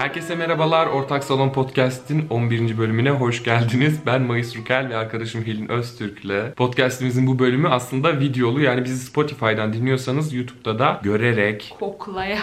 Herkese 0.00 0.34
merhabalar. 0.34 0.86
Ortak 0.86 1.24
Salon 1.24 1.52
Podcast'in 1.52 2.26
11. 2.30 2.78
bölümüne 2.78 3.10
hoş 3.10 3.42
geldiniz. 3.42 3.98
Ben 4.06 4.22
Mayıs 4.22 4.56
Rukel 4.56 4.88
ve 4.90 4.96
arkadaşım 4.96 5.46
Helin 5.46 5.68
Öztürk'le. 5.68 6.54
Podcast'imizin 6.56 7.26
bu 7.26 7.38
bölümü 7.38 7.68
aslında 7.68 8.20
videolu. 8.20 8.60
Yani 8.60 8.84
bizi 8.84 9.04
Spotify'dan 9.04 9.72
dinliyorsanız 9.72 10.34
YouTube'da 10.34 10.78
da 10.78 11.00
görerek 11.02 11.76
Koklaya. 11.80 12.38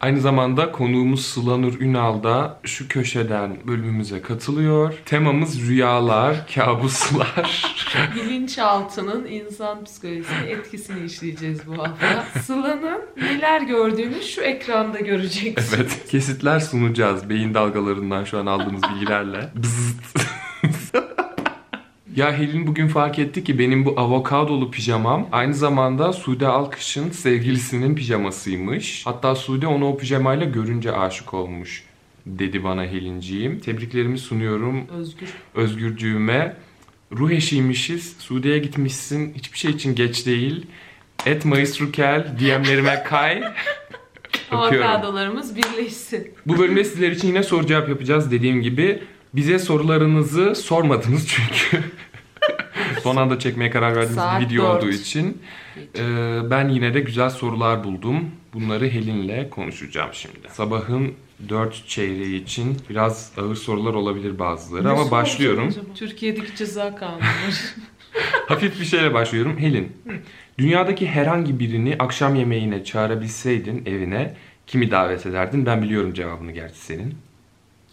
Aynı 0.00 0.20
zamanda 0.20 0.72
konuğumuz 0.72 1.26
Sılanur 1.26 1.80
Ünal 1.80 2.22
da 2.22 2.58
şu 2.64 2.88
köşeden 2.88 3.56
bölümümüze 3.66 4.22
katılıyor. 4.22 4.94
Temamız 5.04 5.68
rüyalar, 5.68 6.46
kabuslar. 6.54 7.76
Bilinçaltının 8.14 9.26
insan 9.26 9.84
psikolojisine 9.84 10.50
etkisini 10.50 11.04
işleyeceğiz 11.04 11.66
bu 11.66 11.78
hafta. 11.78 12.26
Sıla'nın 12.42 13.00
neler 13.16 13.60
gördüğünü 13.60 14.22
şu 14.22 14.40
ekranda 14.40 15.00
göreceksiniz. 15.00 15.74
evet, 15.74 16.08
kesitler 16.10 16.60
sunacağız 16.60 17.28
beyin 17.28 17.54
dalgalarından 17.54 18.24
şu 18.24 18.38
an 18.38 18.46
aldığımız 18.46 18.82
bilgilerle. 18.82 19.50
Bzzzt. 19.54 20.35
Ya 22.16 22.38
Helin 22.38 22.66
bugün 22.66 22.88
fark 22.88 23.18
etti 23.18 23.44
ki 23.44 23.58
benim 23.58 23.84
bu 23.84 23.94
avokadolu 23.96 24.70
pijamam 24.70 25.28
aynı 25.32 25.54
zamanda 25.54 26.12
Sude 26.12 26.46
Alkış'ın 26.46 27.10
sevgilisinin 27.10 27.94
pijamasıymış. 27.94 29.06
Hatta 29.06 29.34
Sude 29.34 29.66
onu 29.66 29.88
o 29.88 29.96
pijamayla 29.96 30.46
görünce 30.46 30.92
aşık 30.92 31.34
olmuş 31.34 31.84
dedi 32.26 32.64
bana 32.64 32.84
Helinciğim. 32.84 33.60
Tebriklerimi 33.60 34.18
sunuyorum 34.18 34.86
Özgür. 34.98 35.28
Özgürcüğüme. 35.54 36.56
Ruh 37.12 37.30
eşiymişiz. 37.30 38.16
Suudi'ye 38.18 38.58
gitmişsin. 38.58 39.34
Hiçbir 39.34 39.58
şey 39.58 39.70
için 39.70 39.94
geç 39.94 40.26
değil. 40.26 40.66
Et 41.26 41.44
Mayıs 41.44 41.80
Rukel 41.80 42.36
DM'lerime 42.40 43.02
kay. 43.02 43.42
Avokadolarımız 44.50 45.56
birleşsin. 45.56 46.34
Bu 46.46 46.58
bölümde 46.58 46.84
sizler 46.84 47.10
için 47.10 47.28
yine 47.28 47.42
soru 47.42 47.66
cevap 47.66 47.88
yapacağız 47.88 48.30
dediğim 48.30 48.62
gibi. 48.62 49.02
Bize 49.34 49.58
sorularınızı 49.58 50.54
sormadınız 50.54 51.28
çünkü. 51.28 51.84
Son 53.06 53.16
anda 53.16 53.38
çekmeye 53.38 53.70
karar 53.70 53.90
verdiğimiz 53.96 54.14
Saat 54.14 54.40
bir 54.40 54.46
video 54.46 54.64
dört. 54.74 54.82
olduğu 54.82 54.90
için. 54.92 55.42
Ee, 55.98 56.38
ben 56.50 56.68
yine 56.68 56.94
de 56.94 57.00
güzel 57.00 57.30
sorular 57.30 57.84
buldum. 57.84 58.30
Bunları 58.54 58.88
Helin'le 58.88 59.50
konuşacağım 59.50 60.10
şimdi. 60.12 60.48
Sabahın 60.52 61.12
4 61.48 61.88
çeyreği 61.88 62.42
için 62.42 62.76
biraz 62.90 63.32
ağır 63.38 63.54
sorular 63.54 63.94
olabilir 63.94 64.38
bazıları 64.38 64.88
ama 64.90 64.98
Nasıl 65.00 65.10
başlıyorum. 65.10 65.74
Türkiye'deki 65.94 66.56
ceza 66.56 66.96
kanunu. 66.96 67.20
Hafif 68.48 68.80
bir 68.80 68.84
şeyle 68.84 69.14
başlıyorum. 69.14 69.58
Helin, 69.58 69.92
dünyadaki 70.58 71.06
herhangi 71.06 71.58
birini 71.58 71.96
akşam 71.98 72.34
yemeğine 72.34 72.84
çağırabilseydin 72.84 73.82
evine 73.86 74.34
kimi 74.66 74.90
davet 74.90 75.26
ederdin? 75.26 75.66
Ben 75.66 75.82
biliyorum 75.82 76.14
cevabını 76.14 76.52
gerçi 76.52 76.78
senin. 76.78 77.14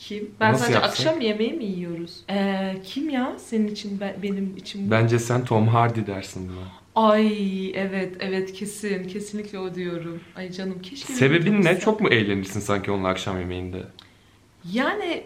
Kim? 0.08 0.32
Ben 0.40 0.54
Nasıl 0.54 0.64
sadece 0.64 0.80
yapsak? 0.80 0.92
akşam 1.08 1.22
yemeği 1.22 1.54
mi 1.54 1.64
yiyoruz? 1.66 2.20
Ee, 2.30 2.76
kim 2.84 3.10
ya 3.10 3.34
senin 3.38 3.68
için 3.68 4.00
ben- 4.00 4.16
benim 4.24 4.58
için? 4.58 4.92
Bence 4.92 5.20
sen 5.20 5.46
Tom 5.46 5.68
Hardy 5.68 6.08
dersin 6.08 6.50
buna. 6.50 6.68
Ay 7.08 7.70
evet 7.80 8.16
evet 8.20 8.54
kesin 8.54 9.04
kesinlikle 9.08 9.60
o 9.60 9.76
diyorum. 9.76 10.20
Ay 10.36 10.52
canım 10.52 10.82
keşke. 10.82 11.14
Sebebin 11.14 11.64
ne? 11.64 11.80
Çok 11.80 12.02
mu 12.02 12.10
eğlenirsin 12.10 12.60
sanki 12.60 12.92
onunla 12.92 13.08
akşam 13.08 13.40
yemeğinde? 13.40 13.84
Yani 14.72 15.24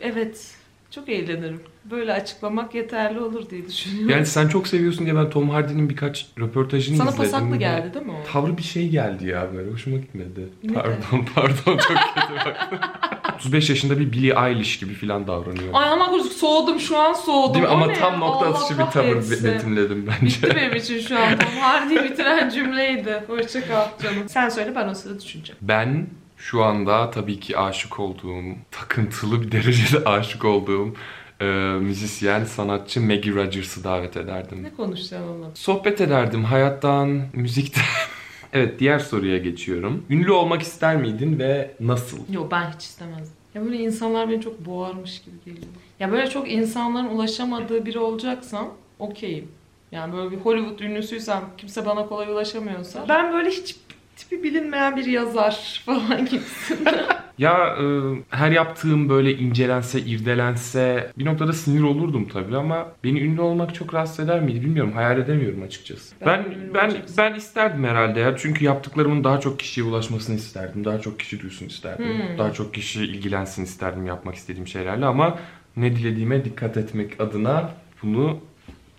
evet 0.00 0.54
çok 0.94 1.08
eğlenirim. 1.08 1.60
Böyle 1.90 2.12
açıklamak 2.12 2.74
yeterli 2.74 3.20
olur 3.20 3.50
diye 3.50 3.68
düşünüyorum. 3.68 4.10
Yani 4.10 4.26
sen 4.26 4.48
çok 4.48 4.68
seviyorsun 4.68 5.04
diye 5.06 5.16
ben 5.16 5.30
Tom 5.30 5.50
Hardy'nin 5.50 5.88
birkaç 5.90 6.26
röportajını 6.40 6.96
Sana 6.96 7.10
izledim. 7.10 7.24
pasaklı 7.30 7.52
ve 7.52 7.56
geldi 7.56 7.94
değil 7.94 8.06
mi 8.06 8.12
o? 8.12 8.32
Tavrı 8.32 8.58
bir 8.58 8.62
şey 8.62 8.88
geldi 8.88 9.26
ya 9.26 9.48
böyle 9.54 9.70
hoşuma 9.70 9.96
gitmedi. 9.96 10.48
Ne 10.64 10.72
pardon 10.72 11.26
pardon 11.34 11.78
çok 11.78 11.78
kötü 12.14 12.34
baktım. 12.46 12.78
35 13.36 13.70
yaşında 13.70 13.98
bir 13.98 14.12
Billie 14.12 14.34
Eilish 14.48 14.78
gibi 14.78 14.94
falan 14.94 15.26
davranıyor. 15.26 15.68
Ay 15.72 15.88
ama 15.88 16.10
kuzu 16.10 16.30
soğudum 16.30 16.80
şu 16.80 16.98
an 16.98 17.12
soğudum. 17.12 17.54
Değil 17.54 17.64
mi? 17.64 17.70
O 17.70 17.74
Ama 17.74 17.86
ne? 17.86 17.94
tam 17.94 18.20
nokta 18.20 18.46
atışı 18.46 18.78
bir 18.78 18.84
tavır 18.84 19.16
betimledim 19.16 20.06
bence. 20.06 20.36
Bitti 20.42 20.56
benim 20.56 20.76
için 20.76 21.00
şu 21.00 21.18
an. 21.18 21.38
Tam 21.38 21.52
Hardy 21.60 21.94
bitiren 21.94 22.50
cümleydi. 22.50 23.22
Hoşça 23.26 23.66
kal 23.68 23.86
canım. 24.02 24.28
Sen 24.28 24.48
söyle 24.48 24.72
ben 24.76 24.88
o 24.88 24.94
sırada 24.94 25.20
düşüneceğim. 25.20 25.58
Ben 25.62 26.06
şu 26.44 26.64
anda 26.64 27.10
tabii 27.10 27.40
ki 27.40 27.58
aşık 27.58 28.00
olduğum, 28.00 28.44
takıntılı 28.70 29.42
bir 29.42 29.52
derecede 29.52 30.04
aşık 30.04 30.44
olduğum 30.44 30.94
e, 31.40 31.44
müzisyen, 31.80 32.44
sanatçı 32.44 33.00
Maggie 33.00 33.34
Rogers'ı 33.34 33.84
davet 33.84 34.16
ederdim. 34.16 34.62
Ne 34.62 34.74
konuşacaksın 34.74 35.28
onunla? 35.28 35.50
Sohbet 35.54 36.00
ederdim 36.00 36.44
hayattan, 36.44 37.22
müzikten. 37.32 37.82
evet 38.52 38.80
diğer 38.80 38.98
soruya 38.98 39.38
geçiyorum. 39.38 40.04
Ünlü 40.10 40.32
olmak 40.32 40.62
ister 40.62 40.96
miydin 40.96 41.38
ve 41.38 41.74
nasıl? 41.80 42.18
Yok 42.32 42.50
ben 42.50 42.70
hiç 42.70 42.82
istemezdim. 42.82 43.36
Ya 43.54 43.64
böyle 43.64 43.76
insanlar 43.76 44.30
beni 44.30 44.40
çok 44.40 44.66
boğarmış 44.66 45.22
gibi 45.22 45.36
geliyor. 45.44 45.72
Ya 46.00 46.12
böyle 46.12 46.30
çok 46.30 46.50
insanların 46.50 47.08
ulaşamadığı 47.08 47.86
biri 47.86 47.98
olacaksam 47.98 48.68
okeyim. 48.98 49.48
Yani 49.92 50.12
böyle 50.12 50.30
bir 50.30 50.36
Hollywood 50.36 50.78
ünlüsüysem 50.78 51.44
kimse 51.58 51.86
bana 51.86 52.06
kolay 52.06 52.28
ulaşamıyorsa. 52.28 53.08
Ben 53.08 53.32
böyle 53.32 53.50
hiç 53.50 53.76
tipi 54.16 54.42
bilinmeyen 54.42 54.96
bir 54.96 55.04
yazar 55.04 55.82
falan 55.86 56.26
gibisinden. 56.26 56.94
Ya 57.38 57.76
e, 57.80 57.84
her 58.30 58.50
yaptığım 58.50 59.08
böyle 59.08 59.34
incelense, 59.38 60.00
irdelense 60.00 61.10
bir 61.18 61.24
noktada 61.24 61.52
sinir 61.52 61.82
olurdum 61.82 62.28
tabii 62.32 62.56
ama 62.56 62.88
beni 63.04 63.20
ünlü 63.20 63.40
olmak 63.40 63.74
çok 63.74 63.94
rahatsız 63.94 64.20
eder 64.20 64.40
miydi 64.40 64.60
bilmiyorum. 64.62 64.92
Hayal 64.92 65.18
edemiyorum 65.18 65.62
açıkçası. 65.62 66.14
Ben 66.26 66.44
Ben 66.44 66.74
ben 66.74 66.86
olacaksın. 66.88 67.14
ben 67.18 67.34
isterdim 67.34 67.84
herhalde 67.84 68.20
ya. 68.20 68.36
Çünkü 68.36 68.64
yaptıklarımın 68.64 69.24
daha 69.24 69.40
çok 69.40 69.58
kişiye 69.58 69.86
ulaşmasını 69.86 70.36
isterdim. 70.36 70.84
Daha 70.84 71.00
çok 71.00 71.18
kişi 71.20 71.40
duysun 71.42 71.66
isterdim. 71.66 72.06
Hmm. 72.06 72.38
Daha 72.38 72.52
çok 72.52 72.74
kişi 72.74 73.04
ilgilensin 73.04 73.64
isterdim 73.64 74.06
yapmak 74.06 74.34
istediğim 74.34 74.66
şeylerle 74.68 75.06
ama 75.06 75.38
ne 75.76 75.96
dilediğime 75.96 76.44
dikkat 76.44 76.76
etmek 76.76 77.20
adına 77.20 77.70
bunu 78.02 78.38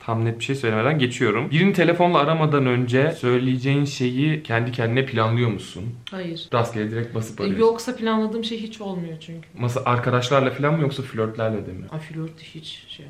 tam 0.05 0.25
net 0.25 0.39
bir 0.39 0.43
şey 0.43 0.55
söylemeden 0.55 0.99
geçiyorum. 0.99 1.51
Birini 1.51 1.73
telefonla 1.73 2.17
aramadan 2.19 2.65
önce 2.65 3.11
söyleyeceğin 3.11 3.85
şeyi 3.85 4.43
kendi 4.43 4.71
kendine 4.71 5.05
planlıyor 5.05 5.49
musun? 5.49 5.83
Hayır. 6.11 6.49
Rastgele 6.53 6.91
direkt 6.91 7.15
basıp 7.15 7.41
arıyorsun. 7.41 7.61
Yoksa 7.61 7.95
planladığım 7.95 8.43
şey 8.43 8.61
hiç 8.61 8.81
olmuyor 8.81 9.17
çünkü. 9.19 9.47
Masa 9.57 9.81
arkadaşlarla 9.85 10.51
falan 10.51 10.73
mı 10.75 10.81
yoksa 10.81 11.03
flörtlerle 11.03 11.65
de 11.67 11.71
mi? 11.71 11.85
Ay 11.91 11.99
flört 11.99 12.41
hiç 12.41 12.85
şey. 12.87 13.05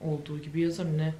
Olduğu 0.00 0.38
gibi 0.38 0.60
yazarım 0.60 0.98
ne? 0.98 1.14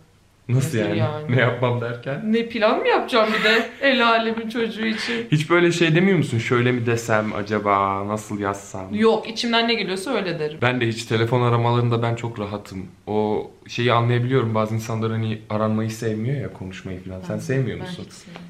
Nasıl 0.48 0.78
yani? 0.78 0.98
yani? 0.98 1.36
Ne 1.36 1.40
yapmam 1.40 1.80
derken? 1.80 2.32
Ne 2.32 2.46
plan 2.46 2.78
mı 2.78 2.88
yapacağım 2.88 3.28
bir 3.38 3.44
de 3.44 3.70
el 3.80 4.06
alemin 4.08 4.48
çocuğu 4.48 4.86
için? 4.86 5.26
Hiç 5.32 5.50
böyle 5.50 5.72
şey 5.72 5.94
demiyor 5.94 6.18
musun? 6.18 6.38
Şöyle 6.38 6.72
mi 6.72 6.86
desem 6.86 7.32
acaba? 7.34 8.08
Nasıl 8.08 8.38
yazsam? 8.40 8.94
Yok 8.94 9.28
içimden 9.28 9.68
ne 9.68 9.74
geliyorsa 9.74 10.10
öyle 10.14 10.38
derim. 10.38 10.58
Ben 10.62 10.80
de 10.80 10.88
hiç 10.88 11.04
telefon 11.04 11.42
aramalarında 11.42 12.02
ben 12.02 12.14
çok 12.14 12.38
rahatım. 12.40 12.86
O 13.06 13.50
şeyi 13.68 13.92
anlayabiliyorum. 13.92 14.54
Bazı 14.54 14.74
insanlar 14.74 15.10
hani 15.12 15.38
aranmayı 15.50 15.90
sevmiyor 15.90 16.40
ya 16.40 16.52
konuşmayı 16.52 17.04
falan. 17.04 17.20
Sen 17.20 17.36
Ben- 17.36 17.40
sevmiyor 17.40 17.78
ben 17.80 17.86
musun? 17.86 18.06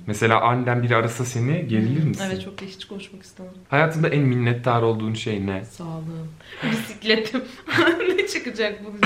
Mesela 0.07 0.41
aniden 0.41 0.83
biri 0.83 0.97
arasa 0.97 1.25
seni 1.25 1.67
gerilir 1.69 2.01
Hmm, 2.03 2.09
misin? 2.09 2.25
Evet 2.29 2.43
çok 2.45 2.61
da 2.61 2.65
hiç 2.65 2.85
konuşmak 2.85 3.23
istemem. 3.23 3.53
Hayatında 3.69 4.09
en 4.09 4.23
minnettar 4.23 4.83
olduğun 4.83 5.15
şey 5.15 5.47
ne? 5.47 5.65
Sağlığım. 5.65 6.29
Bisikletim. 6.71 7.43
ne 8.17 8.27
çıkacak 8.27 8.81
bunun? 8.85 9.01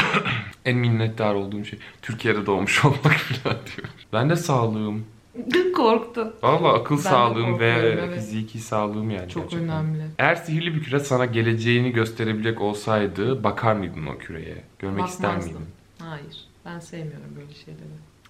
En 0.64 0.76
minnettar 0.76 1.34
olduğun 1.34 1.62
şey 1.62 1.78
Türkiye'de 2.02 2.46
doğmuş 2.46 2.77
olmak 2.84 3.16
falan 3.16 3.56
diyor. 3.76 3.88
Ben 4.12 4.30
de 4.30 4.36
sağlığım. 4.36 5.04
Korktum. 5.76 6.32
Valla 6.42 6.72
akıl 6.74 6.96
Ben 6.96 7.00
sağlığım 7.02 7.58
ve 7.58 7.68
evet. 7.68 8.14
fiziki 8.14 8.58
sağlığım 8.58 9.10
yani 9.10 9.28
Çok 9.28 9.42
gerçekten. 9.50 9.68
önemli. 9.68 10.02
Eğer 10.18 10.34
sihirli 10.34 10.74
bir 10.74 10.82
küre 10.82 11.00
sana 11.00 11.24
geleceğini 11.24 11.90
gösterebilecek 11.92 12.60
olsaydı 12.60 13.44
bakar 13.44 13.72
mıydın 13.74 14.06
o 14.06 14.18
küreye? 14.18 14.56
Görmek 14.78 15.06
ister 15.06 15.28
Bakmazdım. 15.30 15.52
miydin? 15.52 15.66
Hayır. 15.98 16.36
Ben 16.64 16.78
sevmiyorum 16.78 17.36
böyle 17.36 17.54
şeyleri. 17.54 17.82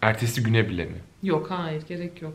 Ertesi 0.02 0.42
güne 0.42 0.68
bile 0.68 0.84
mi? 0.84 0.96
Yok 1.22 1.46
hayır 1.50 1.82
gerek 1.88 2.22
yok. 2.22 2.34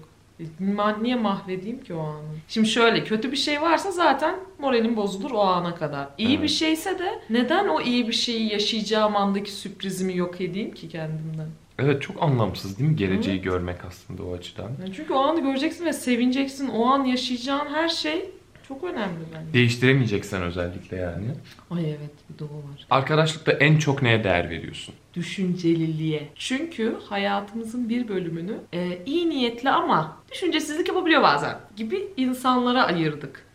Ma- 0.62 1.04
Niye 1.04 1.16
mahvedeyim 1.16 1.84
ki 1.84 1.94
o 1.94 2.00
anı? 2.00 2.24
Şimdi 2.48 2.68
şöyle 2.70 3.04
kötü 3.04 3.32
bir 3.32 3.38
şey 3.38 3.62
varsa 3.62 3.92
zaten 3.92 4.36
moralim 4.60 4.96
bozulur 4.96 5.32
o 5.32 5.40
ana 5.42 5.76
kadar. 5.76 6.08
İyi 6.18 6.30
Evet. 6.34 6.44
bir 6.44 6.48
şeyse 6.48 7.00
de 7.00 7.20
neden 7.30 7.68
o 7.68 7.82
iyi 7.82 8.08
bir 8.08 8.14
şeyi 8.14 8.52
yaşayacağım 8.52 9.16
andaki 9.16 9.52
sürprizimi 9.52 10.18
yok 10.18 10.42
edeyim 10.42 10.72
ki 10.74 10.90
kendimden? 10.90 11.48
Evet 11.80 12.02
çok 12.02 12.24
anlamsız 12.24 12.80
değil 12.80 12.90
mi 12.90 12.96
geleceği 12.96 13.34
Evet. 13.36 13.44
görmek 13.44 13.86
aslında 13.86 14.24
o 14.24 14.34
açıdan. 14.34 14.72
Yani 14.82 14.94
çünkü 14.96 15.14
o 15.14 15.20
anı 15.20 15.42
göreceksin 15.42 15.86
ve 15.86 15.94
sevineceksin. 15.94 16.68
O 16.70 16.86
an 16.86 17.04
yaşayacağın 17.04 17.74
her 17.74 17.90
şey 17.90 18.30
çok 18.68 18.84
önemli 18.84 19.20
bence. 19.36 19.54
Değiştiremeyeceksen 19.54 20.42
özellikle 20.42 20.98
yani. 20.98 21.26
Ay 21.72 21.90
evet 21.92 22.12
bir 22.34 22.40
de 22.40 22.44
o 22.44 22.48
var. 22.58 22.88
Arkadaşlıkta 22.90 23.52
en 23.52 23.78
çok 23.78 24.02
neye 24.02 24.24
değer 24.24 24.50
veriyorsun? 24.50 24.96
Düşünceliliğe. 25.14 26.30
Çünkü 26.36 26.98
hayatımızın 27.10 27.90
bir 27.90 28.08
bölümünü 28.08 28.58
e, 28.74 28.98
iyi 29.06 29.30
niyetli 29.30 29.70
ama 29.70 30.18
düşüncesizlik 30.32 30.88
yapabiliyor 30.88 31.22
bazen 31.24 31.56
gibi 31.76 32.08
insanlara 32.18 32.84
ayırdık. 32.84 33.46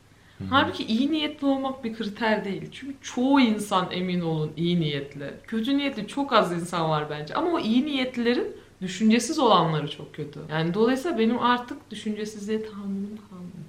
Halbuki 0.50 0.84
iyi 0.84 1.12
niyetli 1.12 1.46
olmak 1.46 1.84
bir 1.84 1.94
kriter 1.94 2.44
değil. 2.44 2.62
Çünkü 2.72 2.94
çoğu 3.02 3.40
insan 3.40 3.88
emin 3.90 4.20
olun 4.20 4.52
iyi 4.56 4.80
niyetli. 4.80 5.34
Kötü 5.46 5.78
niyetli 5.78 6.08
çok 6.08 6.32
az 6.32 6.52
insan 6.52 6.90
var 6.90 7.10
bence. 7.10 7.34
Ama 7.34 7.50
o 7.50 7.60
iyi 7.60 7.86
niyetlilerin 7.86 8.56
düşüncesiz 8.82 9.38
olanları 9.38 9.90
çok 9.90 10.14
kötü. 10.14 10.40
Yani 10.50 10.74
dolayısıyla 10.74 11.18
benim 11.18 11.38
artık 11.38 11.90
düşüncesizliğe 11.90 12.62
tahammülüm 12.62 13.18
kalmadı. 13.30 13.68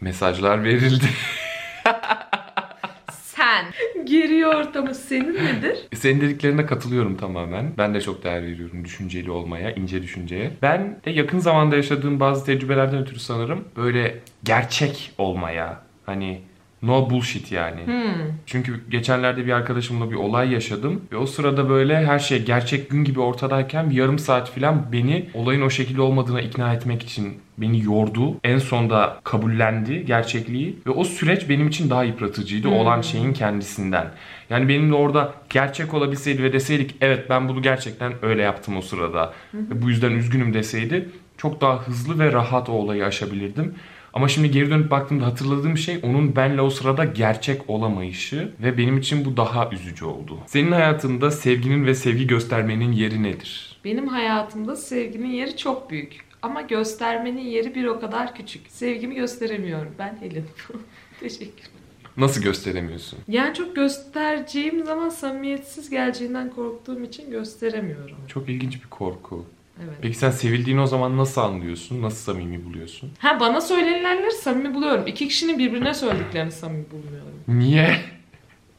Mesajlar 0.00 0.64
verildi. 0.64 1.04
Geriyor 4.04 4.54
ortamı. 4.54 4.94
Senin 4.94 5.34
nedir? 5.34 5.78
Senin 5.94 6.20
dediklerine 6.20 6.66
katılıyorum 6.66 7.16
tamamen. 7.16 7.72
Ben 7.78 7.94
de 7.94 8.00
çok 8.00 8.24
değer 8.24 8.42
veriyorum 8.42 8.84
düşünceli 8.84 9.30
olmaya, 9.30 9.72
ince 9.72 10.02
düşünceye. 10.02 10.50
Ben 10.62 11.00
de 11.04 11.10
yakın 11.10 11.38
zamanda 11.38 11.76
yaşadığım 11.76 12.20
bazı 12.20 12.46
tecrübelerden 12.46 13.02
ötürü 13.02 13.18
sanırım 13.18 13.64
böyle 13.76 14.18
gerçek 14.44 15.12
olmaya, 15.18 15.82
hani 16.06 16.40
no 16.82 17.10
bullshit 17.10 17.52
yani. 17.52 17.86
Hmm. 17.86 18.14
Çünkü 18.46 18.90
geçenlerde 18.90 19.46
bir 19.46 19.52
arkadaşımla 19.52 20.10
bir 20.10 20.16
olay 20.16 20.52
yaşadım 20.52 21.00
ve 21.12 21.16
o 21.16 21.26
sırada 21.26 21.68
böyle 21.68 22.06
her 22.06 22.18
şey 22.18 22.44
gerçek 22.44 22.90
gün 22.90 23.04
gibi 23.04 23.20
ortadayken 23.20 23.90
bir 23.90 23.94
yarım 23.94 24.18
saat 24.18 24.50
falan 24.50 24.92
beni 24.92 25.28
olayın 25.34 25.62
o 25.62 25.70
şekilde 25.70 26.02
olmadığına 26.02 26.40
ikna 26.40 26.74
etmek 26.74 27.02
için 27.02 27.38
beni 27.60 27.84
yordu. 27.84 28.36
En 28.44 28.58
sonda 28.58 29.20
kabullendi 29.24 30.04
gerçekliği 30.06 30.78
ve 30.86 30.90
o 30.90 31.04
süreç 31.04 31.48
benim 31.48 31.68
için 31.68 31.90
daha 31.90 32.04
yıpratıcıydı 32.04 32.68
Hmm. 32.68 32.76
olan 32.76 33.00
şeyin 33.00 33.32
kendisinden. 33.32 34.10
Yani 34.50 34.68
benimle 34.68 34.94
orada 34.94 35.34
gerçek 35.50 35.94
olabilseydi 35.94 36.42
ve 36.42 36.52
deseydik 36.52 36.94
evet 37.00 37.30
ben 37.30 37.48
bunu 37.48 37.62
gerçekten 37.62 38.12
öyle 38.22 38.42
yaptım 38.42 38.76
o 38.76 38.80
sırada 38.82 39.32
ve 39.54 39.82
bu 39.82 39.88
yüzden 39.90 40.10
üzgünüm 40.12 40.54
deseydi 40.54 41.08
çok 41.36 41.60
daha 41.60 41.78
hızlı 41.82 42.18
ve 42.18 42.32
rahat 42.32 42.68
o 42.68 42.72
olayı 42.72 43.06
aşabilirdim. 43.06 43.74
Ama 44.14 44.28
şimdi 44.28 44.50
geri 44.50 44.70
dönüp 44.70 44.90
baktığımda 44.90 45.26
hatırladığım 45.26 45.78
şey 45.78 45.98
onun 46.02 46.36
benle 46.36 46.60
o 46.60 46.70
sırada 46.70 47.04
gerçek 47.04 47.70
olamayışı 47.70 48.52
ve 48.62 48.78
benim 48.78 48.98
için 48.98 49.24
bu 49.24 49.36
daha 49.36 49.70
üzücü 49.70 50.04
oldu. 50.04 50.38
Senin 50.46 50.72
hayatında 50.72 51.30
sevginin 51.30 51.86
ve 51.86 51.94
sevgi 51.94 52.26
göstermenin 52.26 52.92
yeri 52.92 53.22
nedir? 53.22 53.76
Benim 53.84 54.08
hayatımda 54.08 54.76
sevginin 54.76 55.28
yeri 55.30 55.56
çok 55.56 55.90
büyük. 55.90 56.29
Ama 56.42 56.62
göstermenin 56.62 57.44
yeri 57.44 57.74
bir 57.74 57.84
o 57.84 58.00
kadar 58.00 58.34
küçük. 58.34 58.62
Sevgimi 58.68 59.14
gösteremiyorum. 59.14 59.94
Ben 59.98 60.16
Helin. 60.20 60.44
Teşekkür 61.20 61.70
Nasıl 62.16 62.42
gösteremiyorsun? 62.42 63.18
Yani 63.28 63.54
çok 63.54 63.76
göstereceğim 63.76 64.84
zaman 64.84 65.08
samimiyetsiz 65.08 65.90
geleceğinden 65.90 66.50
korktuğum 66.50 67.02
için 67.02 67.30
gösteremiyorum. 67.30 68.16
Çok 68.28 68.48
ilginç 68.48 68.82
bir 68.84 68.88
korku. 68.88 69.44
Evet. 69.84 69.98
Peki 70.02 70.18
sen 70.18 70.30
sevildiğini 70.30 70.80
o 70.80 70.86
zaman 70.86 71.16
nasıl 71.16 71.40
anlıyorsun? 71.40 72.02
Nasıl 72.02 72.32
samimi 72.32 72.64
buluyorsun? 72.64 73.10
Ha 73.18 73.40
bana 73.40 73.60
söylenilenleri 73.60 74.32
samimi 74.32 74.74
buluyorum. 74.74 75.06
İki 75.06 75.28
kişinin 75.28 75.58
birbirine 75.58 75.94
söylediklerini 75.94 76.52
samimi 76.52 76.84
bulmuyorum. 76.90 77.32
Niye? 77.48 78.00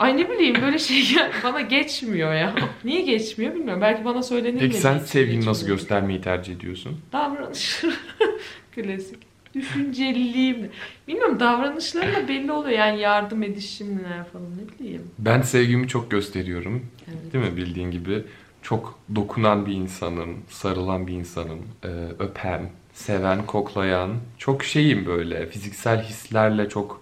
Ay 0.01 0.17
ne 0.17 0.29
bileyim 0.29 0.55
böyle 0.61 0.79
şey 0.79 1.07
gel- 1.15 1.31
bana 1.43 1.61
geçmiyor 1.61 2.33
ya. 2.33 2.55
Niye 2.83 3.01
geçmiyor 3.01 3.55
bilmiyorum. 3.55 3.81
Belki 3.81 4.05
bana 4.05 4.23
söylenilmedi. 4.23 4.67
Peki 4.67 4.77
sen 4.77 4.99
sevgini 4.99 5.45
nasıl 5.45 5.61
geçmiyor. 5.61 5.77
göstermeyi 5.77 6.21
tercih 6.21 6.55
ediyorsun? 6.55 6.99
Davranış. 7.11 7.83
Klasik. 8.75 9.17
Düşünceliliğim. 9.55 10.69
Bilmiyorum 11.07 11.39
davranışlarım 11.39 12.15
da 12.15 12.27
belli 12.27 12.51
oluyor. 12.51 12.79
Yani 12.79 12.99
yardım 12.99 13.43
edişimler 13.43 14.23
falan 14.33 14.45
ne 14.45 14.79
bileyim. 14.79 15.01
Ben 15.19 15.41
sevgimi 15.41 15.87
çok 15.87 16.11
gösteriyorum. 16.11 16.85
Evet. 17.07 17.33
Değil 17.33 17.45
mi 17.45 17.57
bildiğin 17.57 17.91
gibi? 17.91 18.23
Çok 18.61 18.99
dokunan 19.15 19.65
bir 19.65 19.73
insanım, 19.73 20.37
sarılan 20.49 21.07
bir 21.07 21.13
insanım, 21.13 21.59
ee, 21.83 21.87
öpen, 22.19 22.69
seven, 22.93 23.45
koklayan. 23.45 24.11
Çok 24.37 24.63
şeyim 24.63 25.05
böyle, 25.05 25.47
fiziksel 25.49 26.03
hislerle 26.03 26.69
çok 26.69 27.00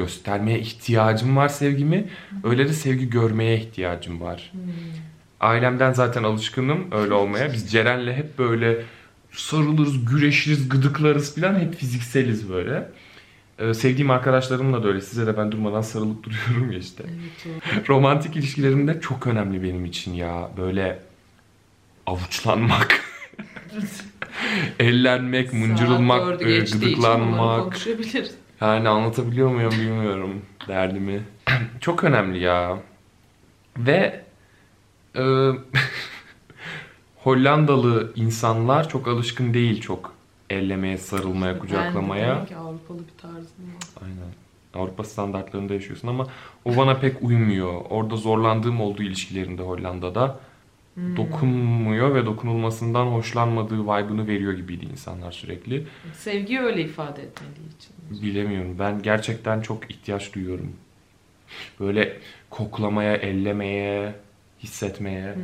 göstermeye 0.00 0.58
ihtiyacım 0.58 1.36
var 1.36 1.48
sevgimi. 1.48 2.08
Öyle 2.44 2.68
de 2.68 2.72
sevgi 2.72 3.10
görmeye 3.10 3.56
ihtiyacım 3.56 4.20
var. 4.20 4.50
Hmm. 4.52 4.60
Ailemden 5.40 5.92
zaten 5.92 6.22
alışkınım 6.22 6.88
öyle 6.92 7.14
olmaya. 7.14 7.52
Biz 7.52 7.72
Ceren'le 7.72 8.12
hep 8.12 8.38
böyle 8.38 8.84
sarılırız, 9.32 10.04
güreşiriz, 10.04 10.68
gıdıklarız 10.68 11.34
falan 11.34 11.60
hep 11.60 11.74
fizikseliz 11.74 12.50
böyle. 12.50 12.88
Ee, 13.58 13.74
sevdiğim 13.74 14.10
arkadaşlarımla 14.10 14.82
da 14.82 14.88
öyle. 14.88 15.00
Size 15.00 15.26
de 15.26 15.36
ben 15.36 15.52
durmadan 15.52 15.82
sarılıp 15.82 16.24
duruyorum 16.24 16.72
ya 16.72 16.78
işte. 16.78 17.04
Evet 17.06 17.46
o. 17.88 17.88
Romantik 17.92 18.36
ilişkilerimde 18.36 19.00
çok 19.00 19.26
önemli 19.26 19.62
benim 19.62 19.84
için 19.84 20.14
ya. 20.14 20.50
Böyle 20.56 20.98
avuçlanmak, 22.06 23.00
ellenmek, 24.78 25.52
mıncırılmak, 25.52 26.42
e, 26.42 26.58
gıdıklanmak. 26.58 27.78
Yani 28.60 28.88
anlatabiliyor 28.88 29.48
muyum 29.50 29.70
bilmiyorum 29.70 30.42
derdimi. 30.68 31.22
çok 31.80 32.04
önemli 32.04 32.38
ya. 32.38 32.78
Ve 33.78 34.24
e, 35.16 35.22
Hollandalı 37.16 38.12
insanlar 38.16 38.88
çok 38.88 39.08
alışkın 39.08 39.54
değil 39.54 39.80
çok 39.80 40.12
ellemeye, 40.50 40.98
sarılmaya, 40.98 41.54
Ben 41.54 41.60
kucaklamaya. 41.60 42.28
de 42.28 42.34
demek 42.36 42.48
ki 42.48 42.56
Avrupalı 42.56 42.98
bir 42.98 43.22
tarzım 43.22 43.36
var. 43.40 44.02
Aynen. 44.04 44.34
Avrupa 44.74 45.04
standartlarında 45.04 45.74
yaşıyorsun 45.74 46.08
ama 46.08 46.26
o 46.64 46.76
bana 46.76 46.94
pek 46.98 47.22
uymuyor. 47.22 47.82
Orada 47.90 48.16
zorlandığım 48.16 48.80
olduğu 48.80 49.02
ilişkilerimde 49.02 49.62
Hollanda'da 49.62 50.40
Hmm. 50.94 51.16
dokunmuyor 51.16 52.14
ve 52.14 52.26
dokunulmasından 52.26 53.06
hoşlanmadığı 53.06 53.82
vibe'ını 53.82 54.26
veriyor 54.26 54.52
gibiydi 54.52 54.84
insanlar 54.92 55.32
sürekli. 55.32 55.86
Sevgiyi 56.14 56.60
öyle 56.60 56.82
ifade 56.82 57.22
etmediği 57.22 57.66
için. 57.76 58.22
Bilemiyorum. 58.22 58.76
Ben 58.78 59.02
gerçekten 59.02 59.60
çok 59.60 59.90
ihtiyaç 59.90 60.34
duyuyorum. 60.34 60.72
Böyle 61.80 62.16
koklamaya, 62.50 63.14
ellemeye, 63.16 64.14
hissetmeye, 64.62 65.34
Hmm. 65.34 65.42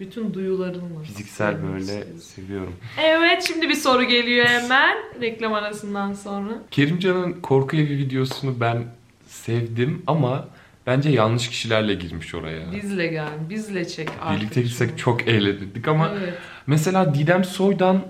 Bütün 0.00 0.34
duyularınla. 0.34 1.02
fiziksel 1.02 1.62
böyle 1.62 1.78
istiyorsun. 1.78 2.18
seviyorum. 2.18 2.72
Evet 3.02 3.42
şimdi 3.48 3.68
bir 3.68 3.74
soru 3.74 4.04
geliyor 4.04 4.46
hemen. 4.46 4.96
Reklam 5.20 5.52
arasından 5.52 6.12
sonra. 6.12 6.50
Kerimcan'ın 6.70 7.32
korku 7.32 7.76
evi 7.76 7.98
videosunu 7.98 8.60
ben 8.60 8.84
sevdim 9.26 10.02
ama 10.06 10.48
bence 10.86 11.10
yanlış 11.10 11.48
kişilerle 11.48 11.94
girmiş 11.94 12.34
oraya. 12.34 12.72
Bizle 12.72 13.06
gel, 13.06 13.28
bizle 13.50 13.88
çek 13.88 14.08
artık. 14.20 14.40
Birlikte 14.40 14.62
gitsek 14.62 14.88
şunu. 14.88 14.98
çok 14.98 15.28
eğlenirdik 15.28 15.88
ama 15.88 16.10
Evet. 16.18 16.34
mesela 16.66 17.14
Didem 17.14 17.44
Soy'dan 17.44 18.02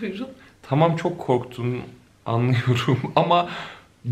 Buyurun. 0.00 0.28
tamam 0.62 0.96
çok 0.96 1.18
korktun 1.18 1.78
anlıyorum 2.26 2.98
ama 3.16 3.48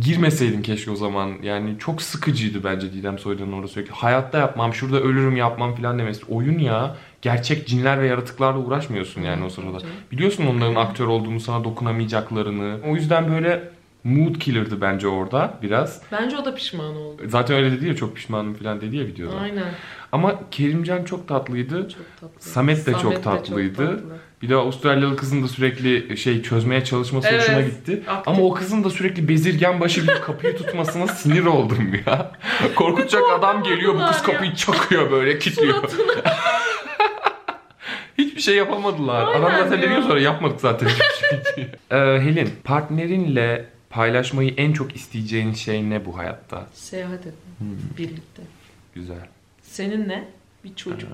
girmeseydin 0.01 0.63
keşke 0.63 0.91
o 0.91 0.97
zaman. 0.97 1.33
Yani 1.43 1.79
çok 1.79 2.03
sıkıcıydı 2.03 2.65
bence 2.65 2.93
Didem 2.93 3.19
Soydan'ın 3.19 3.53
orada 3.53 3.69
sürekli. 3.69 3.93
Hayatta 3.93 4.39
yapmam, 4.39 4.75
şurada 4.75 5.01
ölürüm 5.01 5.37
yapmam 5.37 5.75
falan 5.75 5.99
demesi. 5.99 6.25
Oyun 6.29 6.59
ya. 6.59 6.97
Gerçek 7.23 7.67
cinler 7.69 8.01
ve 8.01 8.07
yaratıklarla 8.07 8.59
uğraşmıyorsun 8.59 9.23
yani 9.23 9.45
o 9.45 9.51
sırada. 9.51 9.79
Biliyorsun 10.13 10.47
onların 10.47 10.75
aktör 10.75 11.07
olduğunu, 11.07 11.41
sana 11.41 11.65
dokunamayacaklarını. 11.65 12.79
O 12.87 12.95
yüzden 12.97 13.29
böyle 13.33 13.69
mood 14.05 14.35
killer'dı 14.39 14.81
bence 14.81 15.09
orada 15.09 15.59
biraz. 15.63 16.01
Bence 16.13 16.37
o 16.37 16.45
da 16.45 16.55
pişman 16.55 16.97
oldu. 16.97 17.23
Zaten 17.27 17.57
öyle 17.57 17.73
dedi 17.73 17.89
ya 17.89 17.97
çok 17.97 18.17
pişmanım 18.17 18.55
falan 18.55 18.81
dedi 18.81 18.97
ya 18.97 19.05
videoda. 19.07 19.37
Aynen. 19.37 19.65
Ama 20.13 20.35
Kerimcan 20.51 21.05
çok 21.05 21.29
tatlıydı. 21.29 21.89
Çok 21.89 22.21
tatlı. 22.21 22.51
Samet 22.51 22.87
de 22.87 22.93
çok 23.03 23.23
tatlıydı. 23.25 23.87
tatlı. 23.87 24.03
Bir 24.43 24.49
de 24.49 24.55
Avustralyalı 24.57 25.17
kızın 25.17 25.43
da 25.43 25.49
sürekli 25.49 26.17
şey 26.17 26.43
çözmeye 26.43 26.85
çalışması 26.85 27.29
Evet, 27.29 27.43
hoşuma 27.43 27.61
gitti. 27.61 28.03
aktif. 28.09 28.29
Ama 28.29 28.43
o 28.43 28.55
kızın 28.55 28.85
da 28.85 28.91
sürekli 28.91 29.29
bezirgen 29.29 29.81
başı 29.81 30.01
gibi 30.01 30.21
kapıyı 30.27 30.57
tutmasına 30.57 31.07
sinir 31.15 31.45
oldum 31.45 31.91
ya. 32.07 32.33
Korkutacak 32.75 33.23
adam 33.39 33.63
geliyor 33.63 33.95
bu 33.95 34.07
kız 34.07 34.23
kapıyı 34.23 34.55
çakıyor 34.55 35.11
böyle 35.11 35.39
kilitliyor. 35.39 35.83
Hiçbir 38.19 38.41
şey 38.41 38.57
yapamadılar. 38.57 39.27
Aynen 39.27 39.41
adam 39.43 39.53
zaten 39.59 39.77
ya. 39.77 39.83
demiyor 39.83 40.03
sonra 40.03 40.21
yapmadık 40.21 40.61
zaten 40.61 40.87
hiçbir 40.89 41.29
şey 41.29 41.39
diye. 41.57 41.67
Ee, 41.91 42.21
Helin 42.21 42.51
partnerinle 42.65 43.65
paylaşmayı 43.93 44.55
en 44.57 44.73
çok 44.73 44.97
isteyeceğin 44.97 45.53
şey 45.53 45.91
ne 45.91 46.05
bu 46.07 46.19
hayatta? 46.19 46.67
seyahat 46.75 47.21
etme. 47.21 47.33
Hmm. 47.59 47.69
Birlikte. 47.99 48.43
Güzel. 48.95 49.29
Senin 49.63 50.09
ne? 50.09 50.29
Bir 50.65 50.75
çocuk. 50.75 51.11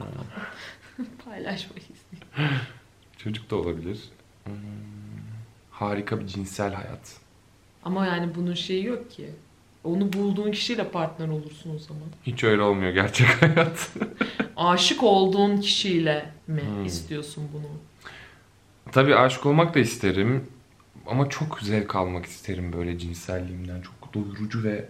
Paylaşmayı 1.25 1.81
istiyorum. 1.81 2.55
Çocuk 3.19 3.51
da 3.51 3.57
olabilir. 3.57 3.99
Hmm, 4.45 4.55
harika 5.71 6.21
bir 6.21 6.27
cinsel 6.27 6.75
hayat. 6.75 7.17
Ama 7.85 8.07
yani 8.07 8.35
bunun 8.35 8.55
şeyi 8.55 8.85
yok 8.85 9.11
ki. 9.11 9.31
Onu 9.85 10.13
bulduğun 10.13 10.51
kişiyle 10.51 10.89
partner 10.89 11.29
olursun 11.29 11.75
o 11.77 11.79
zaman. 11.79 12.03
Hiç 12.27 12.45
öyle 12.45 12.63
olmuyor 12.63 12.93
gerçek 12.93 13.29
hayat. 13.43 13.91
Aşık 14.57 15.03
olduğun 15.03 15.61
kişiyle 15.61 16.31
mi 16.47 16.61
Hmm. 16.63 16.85
istiyorsun 16.85 17.49
bunu? 17.53 17.67
Tabii 18.93 19.15
aşık 19.17 19.47
olmak 19.47 19.75
da 19.75 19.79
isterim. 19.79 20.47
Ama 21.09 21.29
çok 21.29 21.61
zevk 21.61 21.97
almak 21.97 22.27
isterim 22.27 22.73
böyle 22.73 22.99
cinselliğimden. 22.99 23.81
Çok 23.81 24.15
doyurucu 24.15 24.65
ve 24.65 24.85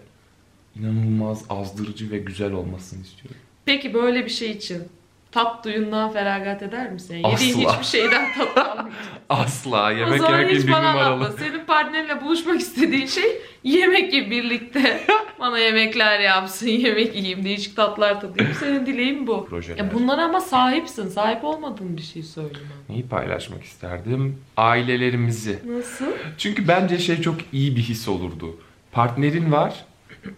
inanılmaz 0.76 1.44
azdırıcı 1.48 2.10
ve 2.10 2.18
güzel 2.18 2.52
olmasını 2.52 3.02
istiyorum. 3.02 3.40
Peki 3.64 3.94
böyle 3.94 4.24
bir 4.24 4.30
şey 4.30 4.50
için 4.50 4.82
tat 5.32 5.64
duyundan 5.64 6.12
feragat 6.12 6.62
eder 6.62 6.90
misin? 6.92 7.16
Yani 7.16 7.32
Yediğin 7.32 7.66
Asla. 7.66 7.72
hiçbir 7.72 7.98
şeyden 7.98 8.26
tat 8.38 8.58
almayacaksın. 8.58 9.10
Asla 9.28 9.86
o 9.86 9.90
yemek 9.90 10.20
zaman 10.20 10.38
yemek 10.40 10.56
hiç 10.56 10.66
bir 10.66 10.72
bana 10.72 10.88
anlatma. 10.88 11.10
numaralı. 11.10 11.38
Senin 11.38 11.64
partnerinle 11.64 12.20
buluşmak 12.20 12.60
istediğin 12.60 13.06
şey 13.06 13.42
yemek 13.64 14.12
gibi 14.12 14.30
birlikte. 14.30 15.00
bana 15.40 15.58
yemekler 15.58 16.20
yapsın, 16.20 16.66
yemek 16.66 17.14
yiyeyim, 17.16 17.44
değişik 17.44 17.76
tatlar 17.76 18.20
tadayım. 18.20 18.52
Senin 18.60 18.86
dileğin 18.86 19.26
bu. 19.26 19.46
Projeler. 19.46 19.78
Ya 19.78 19.94
bunlara 19.94 20.24
ama 20.24 20.40
sahipsin. 20.40 21.08
Sahip 21.08 21.44
olmadığın 21.44 21.96
bir 21.96 22.02
şey 22.02 22.22
söyleme. 22.22 22.58
Neyi 22.88 23.08
paylaşmak 23.08 23.64
isterdim? 23.64 24.38
Ailelerimizi. 24.56 25.58
Nasıl? 25.66 26.06
Çünkü 26.38 26.68
bence 26.68 26.98
şey 26.98 27.20
çok 27.20 27.34
iyi 27.52 27.76
bir 27.76 27.82
his 27.82 28.08
olurdu. 28.08 28.56
Partnerin 28.92 29.52
var 29.52 29.84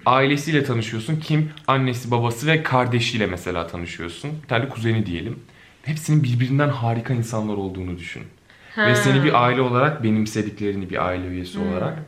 ailesiyle 0.06 0.64
tanışıyorsun. 0.64 1.16
Kim? 1.16 1.50
Annesi, 1.66 2.10
babası 2.10 2.46
ve 2.46 2.62
kardeşiyle 2.62 3.26
mesela 3.26 3.66
tanışıyorsun. 3.66 4.30
Bir 4.42 4.48
tane 4.48 4.68
kuzeni 4.68 5.06
diyelim. 5.06 5.38
Hepsinin 5.82 6.22
birbirinden 6.22 6.68
harika 6.68 7.14
insanlar 7.14 7.54
olduğunu 7.54 7.98
düşün. 7.98 8.22
Ve 8.78 8.94
seni 8.94 9.24
bir 9.24 9.44
aile 9.44 9.60
olarak 9.60 10.02
benimsediklerini 10.04 10.90
bir 10.90 11.06
aile 11.06 11.26
üyesi 11.26 11.58
olarak. 11.58 11.98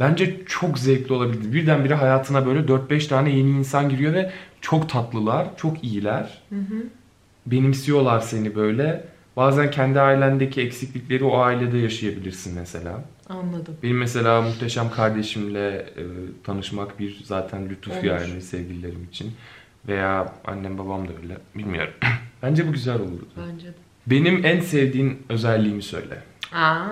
Bence 0.00 0.44
çok 0.46 0.78
zevkli 0.78 1.12
olabilir. 1.12 1.52
Birdenbire 1.52 1.94
hayatına 1.94 2.46
böyle 2.46 2.60
4-5 2.60 3.08
tane 3.08 3.30
yeni 3.30 3.50
insan 3.50 3.88
giriyor 3.88 4.12
ve 4.14 4.32
çok 4.60 4.88
tatlılar, 4.88 5.56
çok 5.56 5.84
iyiler. 5.84 6.42
Benimsiyorlar 7.46 8.20
seni 8.20 8.54
böyle. 8.54 9.04
Bazen 9.38 9.70
kendi 9.70 10.00
ailendeki 10.00 10.60
eksiklikleri 10.60 11.24
o 11.24 11.38
ailede 11.38 11.78
yaşayabilirsin 11.78 12.54
mesela. 12.54 13.04
Anladım. 13.28 13.76
Benim 13.82 13.98
mesela 13.98 14.42
muhteşem 14.42 14.90
kardeşimle 14.90 15.68
e, 15.76 16.02
tanışmak 16.44 16.98
bir 16.98 17.20
zaten 17.24 17.68
lütuf 17.68 17.92
Olur. 17.92 18.04
yani 18.04 18.42
sevgililerim 18.42 19.04
için. 19.10 19.32
Veya 19.88 20.32
annem 20.44 20.78
babam 20.78 21.08
da 21.08 21.12
öyle. 21.22 21.38
Bilmiyorum. 21.54 21.92
Bence 22.42 22.68
bu 22.68 22.72
güzel 22.72 23.00
olurdu. 23.00 23.28
Bence 23.48 23.66
de. 23.66 23.74
Benim 24.06 24.44
en 24.44 24.60
sevdiğin 24.60 25.22
özelliğimi 25.28 25.82
söyle. 25.82 26.22
Aa, 26.54 26.88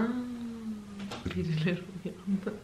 birileri 1.27 1.79
uyandı. 2.05 2.55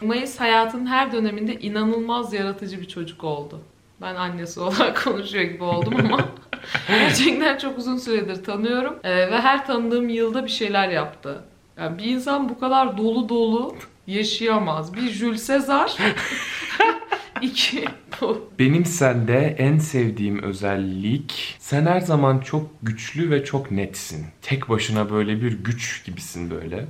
Mayıs 0.00 0.40
hayatın 0.40 0.86
her 0.86 1.12
döneminde 1.12 1.54
inanılmaz 1.60 2.32
yaratıcı 2.32 2.80
bir 2.80 2.88
çocuk 2.88 3.24
oldu. 3.24 3.60
Ben 4.00 4.14
annesi 4.14 4.60
olarak 4.66 5.04
konuşuyor 5.04 5.44
gibi 5.44 5.64
oldum 5.64 5.94
ama 5.98 6.28
gerçekten 6.88 7.58
çok 7.58 7.78
uzun 7.78 7.96
süredir 7.96 8.44
tanıyorum 8.44 8.98
Ee, 9.04 9.10
ve 9.10 9.40
her 9.40 9.66
tanıdığım 9.66 10.08
yılda 10.08 10.44
bir 10.44 10.50
şeyler 10.50 10.88
yaptı. 10.88 11.44
Yani 11.78 11.98
bir 11.98 12.04
insan 12.04 12.48
bu 12.48 12.60
kadar 12.60 12.98
dolu 12.98 13.28
dolu 13.28 13.74
yaşayamaz. 14.06 14.94
Bir 14.94 15.10
Jules 15.10 15.48
Caesar, 15.48 15.96
iki 17.42 17.84
bu. 18.20 18.50
Benim 18.58 18.84
sende 18.84 19.56
en 19.58 19.78
sevdiğim 19.78 20.42
özellik 20.42 21.56
sen 21.58 21.86
her 21.86 22.00
zaman 22.00 22.38
çok 22.38 22.70
güçlü 22.82 23.30
ve 23.30 23.44
çok 23.44 23.70
netsin. 23.70 24.26
Tek 24.42 24.68
başına 24.68 25.10
böyle 25.10 25.42
bir 25.42 25.52
güç 25.64 26.04
gibisin 26.04 26.50
böyle. 26.50 26.84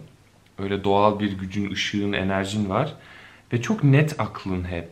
Öyle 0.59 0.85
doğal 0.85 1.21
bir 1.21 1.33
gücün, 1.33 1.71
ışığın, 1.71 2.13
enerjin 2.13 2.71
var. 2.71 2.95
Ve 3.53 3.63
çok 3.63 3.85
net 3.85 4.21
aklın 4.21 4.65
hep. 4.65 4.89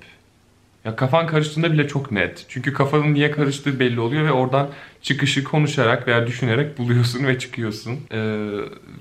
Ya 0.86 0.96
kafan 0.96 1.26
karıştığında 1.26 1.72
bile 1.72 1.88
çok 1.88 2.12
net. 2.12 2.44
Çünkü 2.48 2.72
kafanın 2.72 3.14
niye 3.14 3.30
karıştığı 3.30 3.80
belli 3.80 4.00
oluyor 4.00 4.24
ve 4.24 4.32
oradan 4.32 4.70
çıkışı 5.02 5.44
konuşarak 5.44 6.08
veya 6.08 6.26
düşünerek 6.26 6.78
buluyorsun 6.78 7.26
ve 7.26 7.38
çıkıyorsun. 7.38 7.98
Ee, 8.10 8.18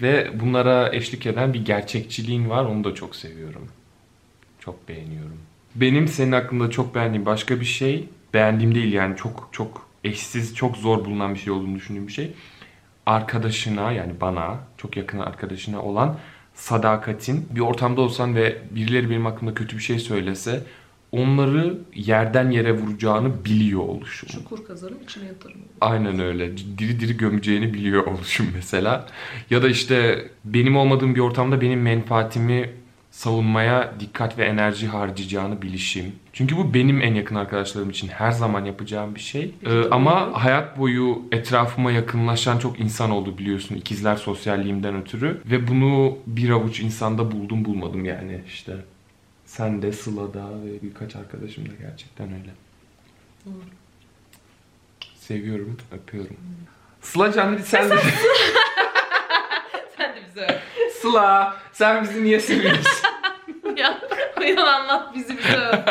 ve 0.02 0.32
bunlara 0.40 0.90
eşlik 0.94 1.26
eden 1.26 1.54
bir 1.54 1.66
gerçekçiliğin 1.66 2.50
var. 2.50 2.66
Onu 2.66 2.84
da 2.84 2.96
çok 2.96 3.16
seviyorum. 3.16 3.68
Çok 4.60 4.90
beğeniyorum. 4.90 5.38
Benim 5.76 6.08
senin 6.08 6.32
hakkında 6.32 6.70
çok 6.70 6.96
beğendiğim 6.96 7.26
başka 7.26 7.60
bir 7.60 7.66
şey, 7.66 8.10
beğendiğim 8.34 8.76
değil 8.76 8.94
yani 8.94 9.16
çok 9.16 9.50
çok 9.52 9.88
eşsiz, 10.04 10.56
çok 10.56 10.78
zor 10.78 11.06
bulunan 11.06 11.34
bir 11.34 11.40
şey 11.40 11.54
olduğunu 11.54 11.76
düşündüğüm 11.76 12.08
bir 12.08 12.14
şey. 12.14 12.34
Arkadaşına 13.06 13.92
yani 13.92 14.14
bana, 14.22 14.60
çok 14.78 14.98
yakın 14.98 15.20
arkadaşına 15.20 15.82
olan 15.82 16.18
sadakatin. 16.54 17.48
Bir 17.50 17.60
ortamda 17.60 18.02
olsan 18.02 18.36
ve 18.36 18.58
birileri 18.72 19.10
benim 19.10 19.26
hakkında 19.26 19.54
kötü 19.54 19.78
bir 19.78 19.84
şey 19.84 20.00
söylese 20.00 20.64
onları 21.16 21.78
yerden 21.96 22.52
yere 22.52 22.74
vuracağını 22.78 23.46
biliyor 23.46 23.82
oluşum. 23.82 24.30
Çukur 24.30 24.66
kazarım 24.66 24.98
içine 25.04 25.26
yatarım. 25.26 25.58
Aynen 25.82 26.20
öyle. 26.20 26.58
Diri 26.58 27.00
diri 27.00 27.18
gömeceğini 27.18 27.74
biliyor 27.74 28.08
oluşum 28.08 28.48
mesela. 28.56 29.06
Ya 29.50 29.64
da 29.64 29.70
işte 29.70 30.28
benim 30.46 30.78
olmadığım 30.78 31.16
bir 31.16 31.20
ortamda 31.20 31.62
benim 31.62 31.82
menfaatimi 31.82 32.70
savunmaya 33.12 33.94
dikkat 34.00 34.38
ve 34.38 34.46
enerji 34.46 34.88
harcayacağını 34.88 35.62
bilişim. 35.62 36.06
Çünkü 36.34 36.58
bu 36.58 36.74
benim 36.74 37.02
en 37.02 37.14
yakın 37.14 37.36
arkadaşlarım 37.36 37.90
için 37.90 38.08
her 38.08 38.32
zaman 38.32 38.66
yapacağım 38.66 39.16
bir 39.16 39.20
şey. 39.20 39.52
Ee, 39.66 39.90
ama 39.92 40.44
hayat 40.44 40.80
boyu 40.80 41.22
etrafıma 41.32 41.92
yakınlaşan 41.92 42.60
çok 42.60 42.80
insan 42.80 43.12
oldu 43.12 43.38
biliyorsun 43.38 43.76
ikizler 43.76 44.16
sosyalliğimden 44.16 44.96
ötürü. 44.96 45.42
Ve 45.46 45.68
bunu 45.68 46.18
bir 46.28 46.50
avuç 46.50 46.80
insanda 46.80 47.32
buldum 47.32 47.66
bulmadım 47.66 48.06
yani 48.06 48.42
işte. 48.48 48.76
Sen 49.58 49.82
de 49.82 49.92
Sıla'da 49.92 50.50
ve 50.66 50.82
birkaç 50.82 51.16
arkadaşım 51.16 51.66
da 51.70 51.74
gerçekten 51.82 52.28
öyle. 52.28 52.52
Doğru. 53.46 53.66
Seviyorum, 55.20 55.78
öpüyorum. 55.92 56.38
Sıla 57.02 57.32
Can 57.32 57.58
sen 57.58 57.90
de... 57.90 57.98
Sen 59.98 60.16
de 60.16 60.20
bize 60.30 60.42
öyle. 60.42 60.62
Sıla 61.02 61.58
sen 61.74 62.04
bizi 62.04 62.24
niye 62.24 62.40
seviyorsun? 62.40 63.08
ya 63.78 64.02
uyan 64.40 64.58
anlat 64.58 65.16
bizi 65.16 65.38
bize. 65.38 65.58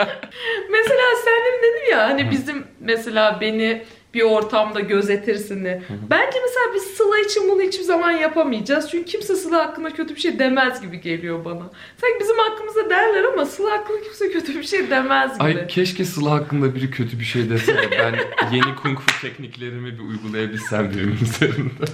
mesela 0.71 1.04
sen 1.25 1.44
de 1.44 1.62
dedin 1.62 1.90
ya 1.92 2.09
hani 2.09 2.30
bizim 2.30 2.66
mesela 2.80 3.40
beni 3.40 3.85
bir 4.14 4.23
ortamda 4.23 4.80
gözetirsin 4.80 5.64
diye. 5.64 5.83
Bence 6.11 6.38
mesela 6.42 6.53
biz 6.75 6.83
Sıla 6.83 7.18
için 7.18 7.49
bunu 7.50 7.62
hiçbir 7.62 7.85
zaman 7.85 8.11
yapamayacağız. 8.11 8.90
Çünkü 8.90 9.04
kimse 9.04 9.37
Sıla 9.37 9.59
hakkında 9.59 9.90
kötü 9.90 10.14
bir 10.14 10.21
şey 10.21 10.38
demez 10.38 10.80
gibi 10.80 11.00
geliyor 11.00 11.44
bana. 11.44 11.62
Sanki 12.00 12.16
bizim 12.21 12.38
hakkımızda 12.38 12.90
derler 12.90 13.25
ama 13.25 13.47
Sıla 13.47 13.71
hakkında 13.73 14.00
kimse 14.02 14.30
kötü 14.30 14.54
bir 14.59 14.62
şey 14.64 14.90
demez 14.90 15.35
gibi. 15.35 15.42
Ay 15.44 15.66
keşke 15.66 16.04
Sıla 16.04 16.30
hakkında 16.30 16.75
biri 16.75 16.90
kötü 16.90 17.21
bir 17.21 17.25
şey 17.25 17.50
dese 17.50 17.75
de 17.76 17.90
ben 17.90 18.14
yeni 18.56 18.76
kung 18.83 18.99
fu 18.99 19.21
tekniklerimi 19.23 19.92
bir 19.99 20.02
uygulayabilsem 20.02 20.90
birinin 20.90 21.18
üzerinde. 21.23 21.85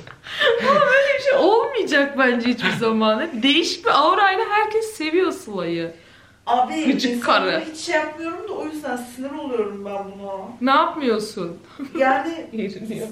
Böyle 0.62 1.18
bir 1.18 1.22
şey 1.24 1.34
olmayacak 1.38 2.18
bence 2.18 2.48
hiçbir 2.48 2.72
zaman. 2.80 3.20
Hep 3.20 3.42
Değişik 3.42 3.84
bir 3.86 3.90
aurayla 4.00 4.44
herkes 4.50 4.84
seviyor 4.92 5.32
Sıla'yı. 5.32 5.92
Abi 6.46 6.92
Gıcık 6.92 7.24
karı. 7.24 7.62
hiç 7.72 7.80
şey 7.80 7.94
yapmıyorum 7.94 8.48
da 8.48 8.52
o 8.52 8.66
yüzden 8.66 8.96
sinir 8.96 9.30
oluyorum 9.30 9.84
ben 9.84 9.92
buna. 10.04 10.32
Ne 10.60 10.70
yapmıyorsun? 10.70 11.56
Yani 11.98 12.48
Yeriniyor. 12.52 13.08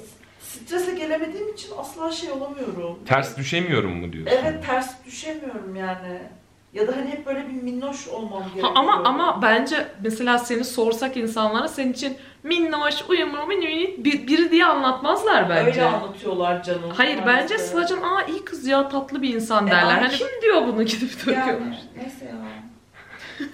Strese 0.48 0.92
gelemediğim 0.94 1.52
için 1.52 1.70
asla 1.78 2.10
şey 2.12 2.30
olamıyorum. 2.30 2.98
Ters 3.06 3.36
düşemiyorum 3.36 3.96
mu 3.96 4.12
diyorsun? 4.12 4.36
Evet 4.42 4.66
ters 4.66 5.04
düşemiyorum 5.06 5.76
yani. 5.76 6.18
Ya 6.74 6.88
da 6.88 6.96
hani 6.96 7.10
hep 7.10 7.26
böyle 7.26 7.48
bir 7.48 7.52
minnoş 7.62 8.08
olmam 8.08 8.42
Ha, 8.42 8.48
gerekiyor. 8.48 8.72
ama 8.74 9.02
ama 9.04 9.42
bence 9.42 9.88
mesela 10.02 10.38
seni 10.38 10.64
sorsak 10.64 11.16
insanlara 11.16 11.68
senin 11.68 11.92
için 11.92 12.16
minnoş, 12.42 12.94
uyumlu, 13.08 13.46
mini 13.46 13.94
bir, 14.04 14.26
biri 14.26 14.50
diye 14.50 14.64
anlatmazlar 14.64 15.48
bence. 15.50 15.70
Öyle 15.70 15.84
anlatıyorlar 15.84 16.62
canım. 16.62 16.90
Hayır 16.96 17.18
bence. 17.26 17.58
Sılacan 17.58 18.02
aa 18.02 18.22
iyi 18.24 18.44
kız 18.44 18.66
ya 18.66 18.88
tatlı 18.88 19.22
bir 19.22 19.34
insan 19.34 19.66
E, 19.66 19.70
derler. 19.70 19.82
ama 19.82 20.02
hani 20.02 20.08
kim- 20.16 20.42
diyor 20.42 20.66
bunu 20.66 20.82
gidip? 20.82 21.10
Yani, 21.26 21.78
neyse 21.96 22.24
ya. 22.24 22.48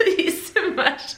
İsim 0.18 0.76
ver. 0.76 1.16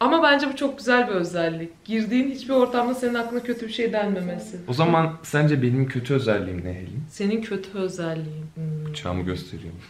Ama 0.00 0.22
bence 0.22 0.48
bu 0.52 0.56
çok 0.56 0.78
güzel 0.78 1.08
bir 1.08 1.12
özellik. 1.12 1.84
Girdiğin 1.84 2.30
hiçbir 2.30 2.54
ortamda 2.54 2.94
senin 2.94 3.14
aklına 3.14 3.42
kötü 3.42 3.66
bir 3.68 3.72
şey 3.72 3.92
denmemesi. 3.92 4.56
O 4.68 4.72
zaman 4.72 5.16
sence 5.22 5.62
benim 5.62 5.88
kötü 5.88 6.14
özelliğim 6.14 6.64
ne 6.64 6.72
Helin? 6.74 7.02
Senin 7.10 7.42
kötü 7.42 7.78
özelliğin. 7.78 8.46
Hmm. 8.54 8.86
Bıçağımı 8.86 9.22
gösteriyorum. 9.22 9.80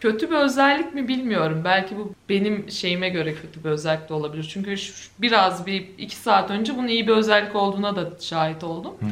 Kötü 0.00 0.30
bir 0.30 0.36
özellik 0.36 0.94
mi 0.94 1.08
bilmiyorum. 1.08 1.62
Belki 1.64 1.96
bu 1.96 2.12
benim 2.28 2.70
şeyime 2.70 3.08
göre 3.08 3.34
kötü 3.34 3.64
bir 3.64 3.68
özellik 3.70 4.08
de 4.08 4.14
olabilir. 4.14 4.50
Çünkü 4.52 4.76
şu- 4.76 5.08
biraz 5.18 5.66
bir 5.66 5.88
iki 5.98 6.16
saat 6.16 6.50
önce 6.50 6.76
bunun 6.76 6.88
iyi 6.88 7.06
bir 7.06 7.12
özellik 7.12 7.56
olduğuna 7.56 7.96
da 7.96 8.10
şahit 8.20 8.64
oldum. 8.64 8.94
Hı 9.00 9.06
hı. 9.06 9.10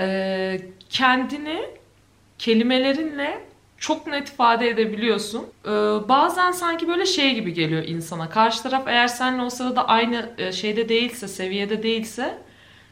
Ee, 0.00 0.60
kendini 0.90 1.60
kelimelerinle 2.38 3.45
çok 3.78 4.06
net 4.06 4.28
ifade 4.28 4.68
edebiliyorsun. 4.68 5.46
Ee, 5.64 5.70
bazen 6.08 6.50
sanki 6.52 6.88
böyle 6.88 7.06
şey 7.06 7.34
gibi 7.34 7.54
geliyor 7.54 7.84
insana. 7.84 8.28
Karşı 8.28 8.62
taraf 8.62 8.82
eğer 8.86 9.08
seninle 9.08 9.42
o 9.42 9.50
sırada 9.50 9.88
aynı 9.88 10.30
e, 10.38 10.52
şeyde 10.52 10.88
değilse, 10.88 11.28
seviyede 11.28 11.82
değilse 11.82 12.38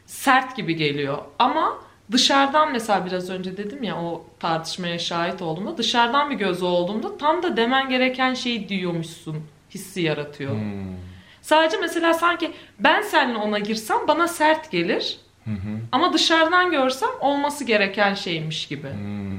sert 0.06 0.56
gibi 0.56 0.76
geliyor. 0.76 1.18
Ama 1.38 1.78
dışarıdan 2.12 2.72
mesela 2.72 3.06
biraz 3.06 3.30
önce 3.30 3.56
dedim 3.56 3.82
ya 3.82 4.02
o 4.02 4.24
tartışmaya 4.40 4.98
şahit 4.98 5.42
olduğumda 5.42 5.78
dışarıdan 5.78 6.30
bir 6.30 6.34
göz 6.34 6.62
olduğumda 6.62 7.18
tam 7.18 7.42
da 7.42 7.56
demen 7.56 7.88
gereken 7.88 8.34
şeyi 8.34 8.68
diyormuşsun 8.68 9.36
hissi 9.70 10.00
yaratıyor. 10.00 10.52
Hmm. 10.52 10.96
Sadece 11.42 11.76
mesela 11.76 12.14
sanki 12.14 12.52
ben 12.78 13.02
seninle 13.02 13.38
ona 13.38 13.58
girsem 13.58 13.98
bana 14.08 14.28
sert 14.28 14.70
gelir. 14.70 15.18
Hı 15.44 15.50
hı. 15.50 15.80
Ama 15.92 16.12
dışarıdan 16.12 16.70
görsem 16.70 17.08
olması 17.20 17.64
gereken 17.64 18.14
şeymiş 18.14 18.66
gibi. 18.66 18.88
Hmm, 18.92 19.33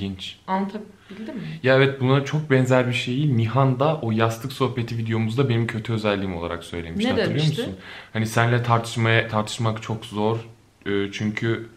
ilginç. 0.00 0.36
Anlatabildim 0.46 1.34
mi? 1.34 1.60
Ya 1.62 1.74
evet 1.76 2.00
buna 2.00 2.24
çok 2.24 2.50
benzer 2.50 2.88
bir 2.88 2.92
şeyi 2.92 3.36
Nihan'da 3.36 3.96
o 4.00 4.10
yastık 4.12 4.52
sohbeti 4.52 4.98
videomuzda 4.98 5.48
benim 5.48 5.66
kötü 5.66 5.92
özelliğim 5.92 6.36
olarak 6.36 6.64
söylemişti. 6.64 7.08
Ne 7.08 7.12
Hatırlıyor 7.12 7.38
demişti? 7.44 7.60
musun? 7.62 7.76
Hani 8.12 8.26
senle 8.26 8.62
tartışmaya 8.62 9.28
tartışmak 9.28 9.82
çok 9.82 10.04
zor. 10.04 10.38
Ee, 10.86 11.12
çünkü 11.12 11.68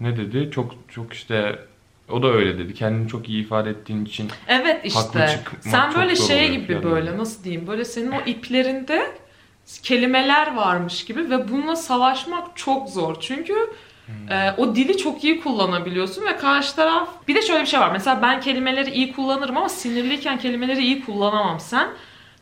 ne 0.00 0.16
dedi? 0.16 0.50
Çok 0.50 0.74
çok 0.88 1.12
işte 1.12 1.58
o 2.10 2.22
da 2.22 2.26
öyle 2.28 2.58
dedi. 2.58 2.74
Kendini 2.74 3.08
çok 3.08 3.28
iyi 3.28 3.42
ifade 3.44 3.70
ettiğin 3.70 4.04
için 4.04 4.28
Evet 4.48 4.94
Haklı 4.96 5.20
işte. 5.20 5.28
çıkmak 5.38 5.62
Sen 5.64 5.90
çok 5.90 6.00
böyle 6.00 6.16
zor 6.16 6.26
şey 6.28 6.36
oluyor 6.46 6.52
gibi 6.60 6.72
falan. 6.80 6.84
böyle 6.84 7.18
nasıl 7.18 7.44
diyeyim? 7.44 7.66
Böyle 7.66 7.84
senin 7.84 8.10
o 8.12 8.20
iplerinde 8.26 9.06
kelimeler 9.82 10.54
varmış 10.56 11.04
gibi 11.04 11.30
ve 11.30 11.48
bununla 11.48 11.76
savaşmak 11.76 12.56
çok 12.56 12.88
zor. 12.88 13.16
Çünkü 13.20 13.54
Hmm. 14.06 14.32
e, 14.32 14.54
o 14.58 14.74
dili 14.76 14.96
çok 14.96 15.24
iyi 15.24 15.40
kullanabiliyorsun 15.40 16.24
ve 16.26 16.36
karşı 16.36 16.76
taraf... 16.76 17.08
Bir 17.28 17.34
de 17.34 17.42
şöyle 17.42 17.60
bir 17.62 17.66
şey 17.66 17.80
var. 17.80 17.92
Mesela 17.92 18.22
ben 18.22 18.40
kelimeleri 18.40 18.90
iyi 18.90 19.12
kullanırım 19.12 19.56
ama 19.56 19.68
sinirliyken 19.68 20.38
kelimeleri 20.38 20.82
iyi 20.82 21.04
kullanamam. 21.04 21.60
Sen 21.60 21.88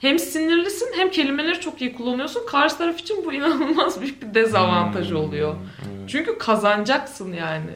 hem 0.01 0.19
sinirlisin 0.19 0.89
hem 0.97 1.11
kelimeleri 1.11 1.61
çok 1.61 1.81
iyi 1.83 1.95
kullanıyorsun. 1.95 2.43
Karşı 2.51 2.79
taraf 2.79 2.99
için 3.01 3.25
bu 3.25 3.33
inanılmaz 3.33 4.01
büyük 4.01 4.23
bir 4.23 4.35
dezavantaj 4.35 5.11
Hmm, 5.11 5.17
oluyor. 5.17 5.55
evet. 5.81 6.11
Çünkü 6.11 6.39
kazanacaksın 6.39 7.33
yani. 7.33 7.71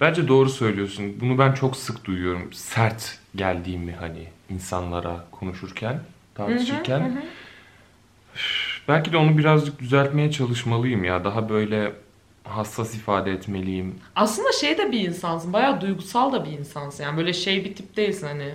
Bence 0.00 0.28
doğru 0.28 0.48
söylüyorsun. 0.50 1.20
Bunu 1.20 1.38
ben 1.38 1.52
çok 1.52 1.76
sık 1.76 2.04
duyuyorum. 2.04 2.52
Sert 2.52 3.18
geldiğimi 3.36 3.92
hani 3.92 4.24
insanlara 4.50 5.24
konuşurken, 5.30 6.00
tartışırken. 6.34 7.00
Hı 7.00 7.04
hı 7.04 7.08
hı. 7.08 7.22
Belki 8.88 9.12
de 9.12 9.16
onu 9.16 9.38
birazcık 9.38 9.78
düzeltmeye 9.80 10.30
çalışmalıyım 10.30 11.04
ya. 11.04 11.24
Daha 11.24 11.48
böyle 11.48 11.92
hassas 12.44 12.94
ifade 12.94 13.32
etmeliyim. 13.32 13.94
Aslında 14.16 14.52
şey 14.52 14.78
de 14.78 14.92
bir 14.92 15.00
insansın. 15.08 15.52
Bayağı 15.52 15.80
duygusal 15.80 16.32
da 16.32 16.44
bir 16.44 16.50
insansın. 16.50 17.04
Yani 17.04 17.16
böyle 17.16 17.32
şey 17.32 17.64
bir 17.64 17.74
tip 17.74 17.96
değilsin 17.96 18.26
hani. 18.26 18.54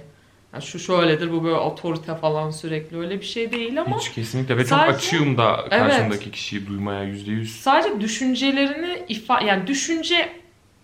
"Ya 0.54 0.62
şu 0.62 0.80
şöyledir 0.80 1.32
bu 1.32 1.44
böyle 1.44 1.56
otorite 1.56 2.16
falan 2.16 2.50
sürekli 2.52 2.98
öyle 2.98 3.20
bir 3.20 3.26
şey 3.26 3.52
değil 3.52 3.82
ama 3.82 4.00
Hiç 4.00 4.12
kesinlikle 4.12 4.58
ve 4.58 4.62
çok 4.62 4.70
Sadece- 4.80 4.98
açığım 4.98 5.38
da 5.38 5.58
Evet. 5.62 5.70
karşımdaki 5.70 6.32
kişiyi 6.32 6.68
duymaya 6.68 7.04
yüzde 7.04 7.32
yüz. 7.32 7.56
sadece 7.56 8.02
düşüncelerini 8.02 9.06
ifa 9.10 9.42
yani 9.42 9.68
düşünceyi 9.68 10.26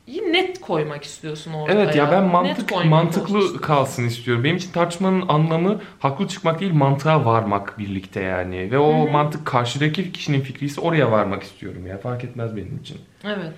net 0.08 0.62
koymak 0.62 1.04
istiyorsun 1.04 1.54
ortaya. 1.54 1.74
Evet 1.74 1.96
ya 1.96 2.12
ben 2.12 2.24
mantık 2.24 2.86
mantıklı 2.86 3.62
kalsın 3.62 4.08
istiyorum. 4.08 4.44
Benim 4.44 4.56
için 4.56 4.72
tartışmanın 4.72 5.24
anlamı 5.28 5.82
haklı 6.00 6.28
çıkmak 6.28 6.60
değil 6.60 6.74
mantığa 6.74 7.26
varmak 7.26 7.80
birlikte 7.80 8.22
yani. 8.22 8.72
Ve 8.72 8.80
o 8.80 9.06
Hı 9.06 9.08
hı. 9.08 9.12
mantık 9.12 9.46
karşıdaki 9.46 10.12
kişinin 10.12 10.42
fikriyse 10.42 10.82
oraya 10.82 11.12
varmak 11.12 11.44
istiyorum 11.44 11.88
ya. 11.88 11.98
Fark 11.98 12.24
etmez 12.24 12.56
benim 12.56 12.80
için. 12.82 12.98
Evet. 13.24 13.52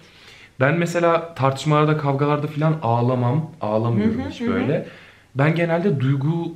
Ben 0.60 0.78
mesela 0.78 1.34
tartışmalarda, 1.34 1.98
kavgalarda 1.98 2.48
falan 2.48 2.80
ağlamam. 2.82 3.52
Ağlamıyorum 3.62 4.22
Hı 4.22 4.26
hı, 4.26 4.30
hiç 4.30 4.42
böyle. 4.42 4.88
Ben 5.36 5.56
genelde 5.56 6.00
duygu 6.00 6.56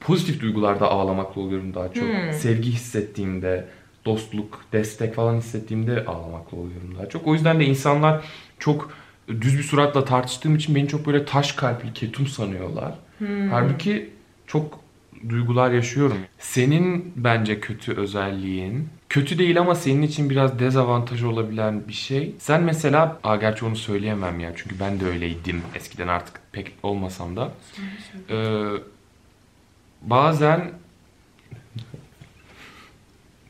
pozitif 0.00 0.40
duygularda 0.40 0.90
ağlamakla 0.90 1.40
oluyorum 1.40 1.74
daha 1.74 1.92
çok. 1.92 2.08
Hı. 2.08 2.32
Sevgi 2.32 2.70
hissettiğimde, 2.70 3.68
dostluk, 4.04 4.60
destek 4.72 5.14
falan 5.14 5.36
hissettiğimde 5.36 6.04
ağlamakla 6.04 6.56
oluyorum 6.56 6.94
daha 6.98 7.08
çok. 7.08 7.26
O 7.26 7.34
yüzden 7.34 7.60
de 7.60 7.64
insanlar 7.64 8.24
çok 8.58 8.90
düz 9.28 9.58
bir 9.58 9.62
suratla 9.62 10.04
tartıştığım 10.04 10.56
için 10.56 10.74
beni 10.74 10.88
çok 10.88 11.06
böyle 11.06 11.24
taş 11.24 11.52
kalpli, 11.52 11.92
ketum 11.92 12.26
sanıyorlar. 12.26 12.94
Hmm. 13.18 13.50
Halbuki 13.50 14.10
çok 14.46 14.80
duygular 15.28 15.70
yaşıyorum. 15.70 16.18
Senin 16.38 17.12
bence 17.16 17.60
kötü 17.60 17.92
özelliğin, 17.92 18.88
kötü 19.08 19.38
değil 19.38 19.60
ama 19.60 19.74
senin 19.74 20.02
için 20.02 20.30
biraz 20.30 20.58
dezavantaj 20.58 21.22
olabilen 21.22 21.88
bir 21.88 21.92
şey. 21.92 22.34
Sen 22.38 22.62
mesela, 22.62 23.18
aa 23.24 23.36
gerçi 23.36 23.64
onu 23.64 23.76
söyleyemem 23.76 24.40
ya 24.40 24.52
çünkü 24.56 24.80
ben 24.80 25.00
de 25.00 25.06
öyleydim 25.06 25.62
eskiden 25.74 26.08
artık 26.08 26.40
pek 26.52 26.72
olmasam 26.82 27.36
da. 27.36 27.52
Ee, 28.30 28.64
bazen 30.02 30.72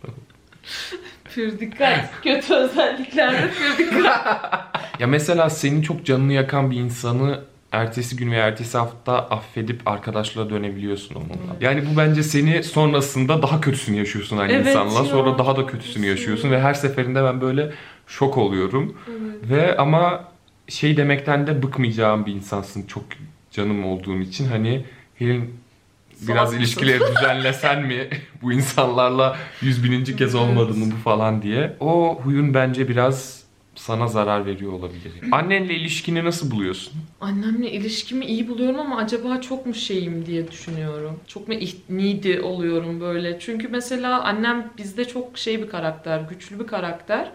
Pür 1.34 1.60
dikkat. 1.60 2.22
Kötü 2.22 2.54
özelliklerde 2.54 3.50
pür 3.50 3.78
dikkat. 3.78 4.64
ya 4.98 5.06
mesela 5.06 5.50
senin 5.50 5.82
çok 5.82 6.04
canını 6.06 6.32
yakan 6.32 6.70
bir 6.70 6.76
insanı 6.76 7.40
ertesi 7.72 8.16
gün 8.16 8.30
veya 8.30 8.46
ertesi 8.46 8.78
hafta 8.78 9.18
affedip 9.18 9.88
arkadaşlığa 9.88 10.50
dönebiliyorsun 10.50 11.14
onunla. 11.14 11.56
Yani 11.60 11.82
bu 11.92 11.96
bence 11.98 12.22
seni 12.22 12.62
sonrasında 12.62 13.42
daha 13.42 13.60
kötüsünü 13.60 13.96
yaşıyorsun 13.98 14.38
aynı 14.38 14.52
Evet 14.52 14.66
insanla. 14.66 14.98
ya, 14.98 15.04
Sonra 15.04 15.38
daha 15.38 15.56
da 15.56 15.66
kötüsünü 15.66 16.06
yaşıyorsun 16.06 16.50
ve 16.50 16.60
her 16.60 16.74
seferinde 16.74 17.24
ben 17.24 17.40
böyle 17.40 17.72
şok 18.06 18.38
oluyorum. 18.38 18.96
Ve 19.42 19.76
ama 19.76 20.24
şey 20.68 20.96
demekten 20.96 21.46
de 21.46 21.62
bıkmayacağım 21.62 22.26
bir 22.26 22.32
insansın 22.32 22.82
çok 22.82 23.04
canım 23.50 23.84
olduğun 23.84 24.20
için 24.20 24.46
hani 24.48 24.84
Helin 25.14 25.54
biraz 26.28 26.54
ilişkileri 26.54 27.00
düzenlesen 27.16 27.82
mi 27.82 28.08
bu 28.42 28.52
insanlarla 28.52 29.36
yüz 29.62 29.84
bininci 29.84 30.16
kez 30.16 30.34
olmadı 30.34 30.74
mı 30.74 30.92
bu 30.92 30.96
falan 30.96 31.42
diye. 31.42 31.76
O 31.80 32.20
huyun 32.22 32.54
bence 32.54 32.88
biraz 32.88 33.38
sana 33.78 34.06
zarar 34.06 34.46
veriyor 34.46 34.72
olabilir. 34.72 35.12
Annenle 35.32 35.74
ilişkini 35.74 36.24
nasıl 36.24 36.50
buluyorsun? 36.50 36.92
Annemle 37.20 37.70
ilişkimi 37.72 38.24
iyi 38.24 38.48
buluyorum 38.48 38.80
ama 38.80 38.96
acaba 38.96 39.40
çok 39.40 39.66
mu 39.66 39.74
şeyim 39.74 40.26
diye 40.26 40.50
düşünüyorum. 40.50 41.20
Çok 41.26 41.48
mu 41.48 41.54
needy 41.88 42.40
oluyorum 42.40 43.00
böyle. 43.00 43.38
Çünkü 43.40 43.68
mesela 43.68 44.22
annem 44.22 44.70
bizde 44.78 45.04
çok 45.04 45.38
şey 45.38 45.62
bir 45.62 45.68
karakter, 45.68 46.20
güçlü 46.20 46.60
bir 46.60 46.66
karakter. 46.66 47.30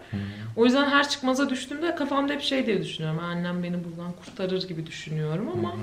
O 0.56 0.64
yüzden 0.64 0.90
her 0.90 1.08
çıkmaza 1.08 1.50
düştüğümde 1.50 1.94
kafamda 1.94 2.32
hep 2.32 2.42
şey 2.42 2.66
diye 2.66 2.82
düşünüyorum. 2.82 3.18
Annem 3.18 3.62
beni 3.62 3.76
buradan 3.84 4.12
kurtarır 4.12 4.68
gibi 4.68 4.86
düşünüyorum 4.86 5.48
ama 5.52 5.76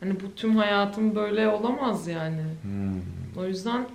hani 0.00 0.20
bu 0.20 0.34
tüm 0.36 0.56
hayatım 0.56 1.14
böyle 1.14 1.48
olamaz 1.48 2.08
yani. 2.08 2.42
Hmm. 2.62 3.00
O 3.36 3.46
yüzden 3.46 3.86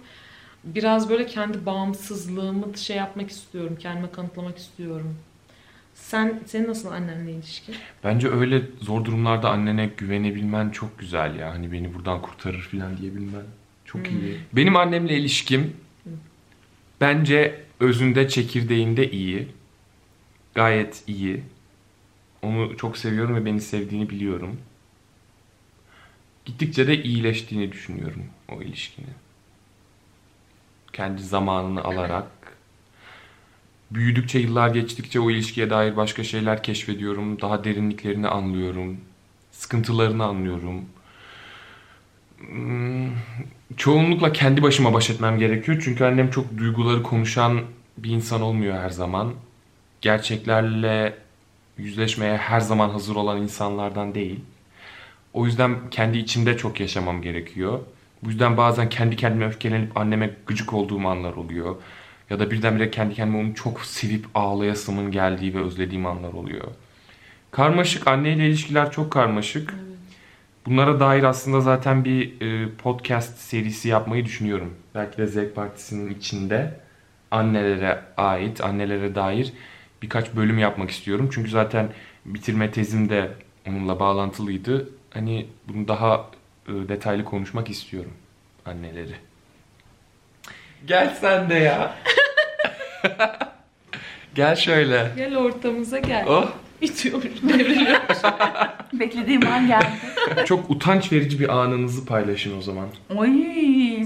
biraz 0.64 1.10
böyle 1.10 1.26
kendi 1.26 1.66
bağımsızlığımı 1.66 2.78
şey 2.78 2.98
yapmak 2.98 3.30
istiyorum. 3.30 3.76
Kendime 3.80 4.12
kanıtlamak 4.12 4.58
istiyorum. 4.58 5.16
Sen 5.94 6.40
senin 6.46 6.68
nasıl 6.68 6.92
annenle 6.92 7.32
ilişki? 7.32 7.72
Bence 8.04 8.28
öyle 8.30 8.62
zor 8.82 9.06
durumlarda 9.06 9.50
annene 9.50 9.90
güvenebilmen 9.98 10.70
çok 10.70 11.00
güzel 11.00 11.36
ya. 11.36 11.52
Hani 11.52 11.72
beni 11.72 11.94
buradan 11.94 12.22
kurtarır 12.22 12.62
falan 12.62 12.98
diyebilmen 12.98 13.44
çok 13.86 14.08
Hmm. 14.08 14.20
iyi. 14.20 14.38
Benim 14.54 14.76
annemle 14.76 15.18
ilişkim 15.18 15.74
bence 17.02 17.64
özünde 17.80 18.28
çekirdeğinde 18.30 19.12
iyi. 19.12 19.48
Gayet 20.56 21.04
iyi. 21.08 21.44
Onu 22.42 22.78
çok 22.78 22.98
seviyorum 22.98 23.36
ve 23.36 23.46
beni 23.46 23.62
sevdiğini 23.62 24.10
biliyorum. 24.10 24.58
Gittikçe 26.46 26.88
de 26.88 27.04
iyileştiğini 27.04 27.72
düşünüyorum 27.72 28.26
o 28.50 28.62
ilişkinin. 28.62 29.14
Kendi 30.94 31.24
zamanını 31.24 31.84
alarak 31.84 32.28
büyüdükçe, 33.92 34.40
yıllar 34.40 34.70
geçtikçe 34.70 35.20
o 35.20 35.32
ilişkiye 35.32 35.70
dair 35.70 35.98
başka 35.98 36.24
şeyler 36.24 36.64
keşfediyorum. 36.64 37.42
Daha 37.42 37.64
derinliklerini 37.64 38.28
anlıyorum. 38.28 38.98
Sıkıntılarını 39.52 40.24
anlıyorum. 40.26 40.86
Hmm, 42.40 43.12
Çoğunlukla 43.78 44.34
kendi 44.34 44.62
başıma 44.64 44.94
baş 44.94 45.10
etmem 45.10 45.40
gerekiyor. 45.40 45.82
Çünkü 45.86 46.04
annem 46.06 46.32
çok 46.32 46.58
duyguları 46.58 47.04
konuşan 47.04 47.62
bir 47.98 48.10
insan 48.10 48.42
olmuyor 48.42 48.78
her 48.78 48.90
zaman. 48.90 49.34
Gerçeklerle 50.02 51.18
yüzleşmeye 51.78 52.38
her 52.38 52.60
zaman 52.60 52.90
hazır 52.90 53.16
olan 53.16 53.42
insanlardan 53.42 54.16
değil. 54.16 54.40
O 55.36 55.46
yüzden 55.46 55.90
kendi 55.92 56.18
içimde 56.18 56.58
çok 56.58 56.80
yaşamam 56.80 57.22
gerekiyor. 57.22 57.80
Bu 58.24 58.30
yüzden 58.30 58.58
bazen 58.58 58.90
kendi 58.90 59.16
kendime 59.16 59.46
öfkelenip 59.46 59.98
anneme 59.98 60.34
gıcık 60.48 60.74
olduğum 60.74 61.08
anlar 61.08 61.34
oluyor. 61.34 61.76
Ya 62.30 62.40
da 62.40 62.52
birdenbire 62.52 62.92
kendi 62.92 63.14
kendime 63.14 63.38
onu 63.38 63.56
çok 63.56 63.82
sevip 63.82 64.26
ağlayasımın 64.36 65.12
geldiği 65.12 65.54
ve 65.54 65.62
özlediğim 65.62 66.06
anlar 66.06 66.34
oluyor. 66.34 66.68
Karmaşık, 67.52 68.08
anneyle 68.08 68.48
ilişkiler 68.48 68.92
çok 68.92 69.12
karmaşık. 69.12 69.74
Bunlara 70.66 71.00
dair 71.00 71.24
aslında 71.24 71.62
zaten 71.62 72.06
bir 72.06 72.42
e, 72.42 72.70
podcast 72.70 73.38
serisi 73.38 73.90
yapmayı 73.90 74.26
düşünüyorum. 74.26 74.74
Belki 74.96 75.18
de 75.18 75.28
Zevk 75.28 75.56
Partisi'nin 75.56 76.16
içinde 76.16 76.80
annelere 77.32 78.02
ait, 78.18 78.62
annelere 78.62 79.16
dair 79.16 79.54
birkaç 80.02 80.36
bölüm 80.36 80.60
yapmak 80.60 80.90
istiyorum. 80.90 81.30
Çünkü 81.34 81.50
zaten 81.50 81.90
bitirme 82.26 82.72
tezim 82.72 83.10
de 83.10 83.32
onunla 83.68 84.00
bağlantılıydı. 84.00 84.90
Hani 85.16 85.46
bunu 85.68 85.88
daha 85.88 86.30
e, 86.68 86.72
detaylı 86.72 87.26
konuşmak 87.26 87.70
istiyorum 87.70 88.14
anneleri. 88.66 89.16
Gel 90.86 91.18
sen 91.22 91.50
de 91.50 91.54
ya. 91.54 91.96
Gel 94.36 94.56
şöyle. 94.56 95.12
Gel 95.16 95.38
ortamıza 95.38 96.00
gel. 96.00 96.26
Oh. 96.28 96.52
İtiyormuş, 96.82 97.26
devriliyor. 97.26 98.00
Beklediğim 98.94 99.48
an 99.48 99.68
geldi. 99.68 99.88
Çok 100.46 100.70
utanç 100.70 101.12
verici 101.12 101.40
bir 101.40 101.50
anınızı 101.50 102.06
paylaşın 102.06 102.58
o 102.58 102.62
zaman. 102.62 102.88
Oy. 103.16 103.30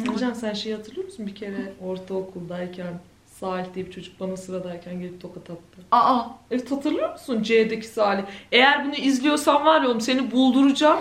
Sercan 0.06 0.34
sen 0.34 0.54
şey 0.54 0.74
hatırlıyor 0.74 1.06
musun 1.06 1.28
bir 1.28 1.36
kere 1.36 1.74
ortaokuldayken 1.82 3.00
Salih 3.40 3.74
diye 3.74 3.86
bir 3.86 3.92
çocuk 3.92 4.20
bana 4.20 4.38
sıradayken 4.38 5.00
gelip 5.00 5.22
tokat 5.22 5.50
attı. 5.50 5.86
Aa. 5.92 6.24
Evet 6.52 6.72
hatırlıyor 6.72 7.12
musun 7.12 7.44
C'deki 7.44 7.88
Salih? 7.88 8.24
Eğer 8.52 8.86
bunu 8.86 8.96
izliyorsan 8.96 9.66
var 9.66 9.82
ya 9.82 9.88
oğlum 9.88 10.02
seni 10.02 10.32
bulduracağım. 10.32 11.00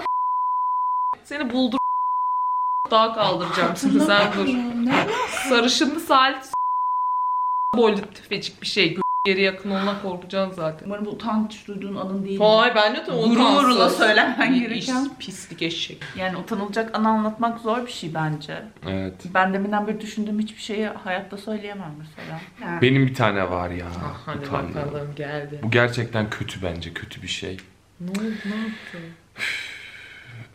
Seni 1.25 1.53
buldur 1.53 1.79
daha 2.91 3.15
kaldıracağım 3.15 3.77
şimdi 3.77 4.01
sen 4.01 4.33
dur. 4.37 4.47
Ne? 4.87 5.07
Sarışınlı 5.49 6.01
Salih 6.01 6.39
boylu 7.75 8.01
tüfecik 8.15 8.63
bir 8.63 8.67
şey. 8.67 8.99
Geri 9.29 9.43
yakın 9.43 9.71
olana 9.71 10.03
korkacaksın 10.03 10.57
zaten. 10.57 10.87
Umarım 10.87 11.05
bu 11.05 11.11
utanç 11.11 11.67
duyduğun 11.67 11.97
anın 11.97 12.25
değil. 12.25 12.41
Hayır 12.41 12.75
ben 12.75 12.97
de 12.97 13.01
Gururla 13.07 13.91
söylemen 13.91 14.61
gereken. 14.61 15.11
Pislik 15.19 15.63
eşek. 15.63 16.03
Yani 16.17 16.37
utanılacak 16.37 16.99
anı 16.99 17.09
anlatmak 17.09 17.61
zor 17.61 17.87
bir 17.87 17.91
şey 17.91 18.15
bence. 18.15 18.63
Evet. 18.87 19.15
Ben 19.35 19.55
deminden 19.55 19.87
beri 19.87 20.01
düşündüğüm 20.01 20.39
hiçbir 20.39 20.61
şeyi 20.61 20.87
hayatta 20.87 21.37
söyleyemem 21.37 21.93
mesela. 21.99 22.41
Yani. 22.63 22.83
Benim 22.83 23.07
bir 23.07 23.15
tane 23.15 23.51
var 23.51 23.71
ya. 23.71 23.87
Ah, 23.87 24.19
hadi 24.27 24.39
utandığım. 24.39 24.75
bakalım 24.75 25.15
geldi. 25.17 25.61
Bu 25.63 25.71
gerçekten 25.71 26.31
kötü 26.31 26.63
bence, 26.63 26.95
kötü 26.95 27.23
bir 27.23 27.29
şey. 27.29 27.57
Ne 28.01 28.11
oldu 28.11 28.23
ne 28.45 28.57
yaptı? 28.57 28.99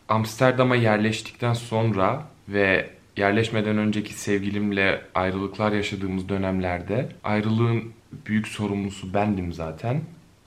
Amsterdam'a 0.08 0.76
yerleştikten 0.76 1.54
sonra 1.54 2.22
ve 2.48 2.90
yerleşmeden 3.16 3.78
önceki 3.78 4.14
sevgilimle 4.14 5.02
ayrılıklar 5.14 5.72
yaşadığımız 5.72 6.28
dönemlerde 6.28 7.08
ayrılığın 7.24 7.92
büyük 8.26 8.48
sorumlusu 8.48 9.14
bendim 9.14 9.52
zaten. 9.52 10.00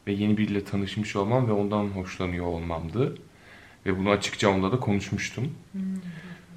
Ve 0.07 0.11
yeni 0.11 0.37
biriyle 0.37 0.63
tanışmış 0.63 1.15
olmam 1.15 1.47
ve 1.47 1.51
ondan 1.51 1.85
hoşlanıyor 1.85 2.45
olmamdı. 2.45 3.17
Ve 3.85 3.97
bunu 3.97 4.09
açıkça 4.09 4.49
onunla 4.49 4.71
da 4.71 4.79
konuşmuştum. 4.79 5.51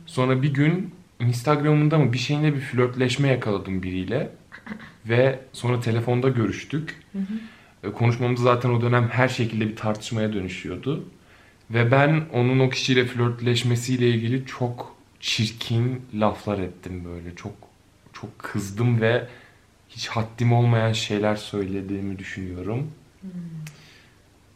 Sonra 0.06 0.42
bir 0.42 0.54
gün 0.54 0.94
Instagram'ında 1.20 1.98
mı 1.98 2.12
bir 2.12 2.18
şeyinde 2.18 2.54
bir 2.54 2.60
flörtleşme 2.60 3.28
yakaladım 3.28 3.82
biriyle. 3.82 4.30
Ve 5.08 5.38
sonra 5.52 5.80
telefonda 5.80 6.28
görüştük. 6.28 7.02
E, 7.84 7.92
Konuşmamız 7.92 8.40
zaten 8.40 8.70
o 8.70 8.80
dönem 8.80 9.08
her 9.08 9.28
şekilde 9.28 9.68
bir 9.68 9.76
tartışmaya 9.76 10.32
dönüşüyordu. 10.32 11.04
Ve 11.70 11.90
ben 11.90 12.22
onun 12.32 12.60
o 12.60 12.70
kişiyle 12.70 13.04
flörtleşmesiyle 13.06 14.08
ilgili 14.10 14.46
çok 14.46 14.96
çirkin 15.20 16.02
laflar 16.14 16.58
ettim 16.58 17.04
böyle. 17.04 17.36
Çok 17.36 17.52
çok 18.12 18.38
kızdım 18.38 19.00
ve 19.00 19.26
hiç 19.90 20.08
haddim 20.08 20.52
olmayan 20.52 20.92
şeyler 20.92 21.36
söylediğimi 21.36 22.18
düşünüyorum. 22.18 22.90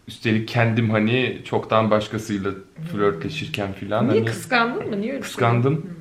Üstelik 0.08 0.48
kendim 0.48 0.90
hani 0.90 1.40
çoktan 1.44 1.90
başkasıyla 1.90 2.50
flörtleşirken 2.92 3.72
filan 3.72 4.08
Niye 4.08 4.18
hani 4.20 4.30
kıskandın 4.30 4.90
mı? 4.90 5.00
Niye 5.00 5.12
öyle 5.12 5.22
bir 5.22 5.26
Kıskandım. 5.26 5.72
yaptın? 5.74 5.96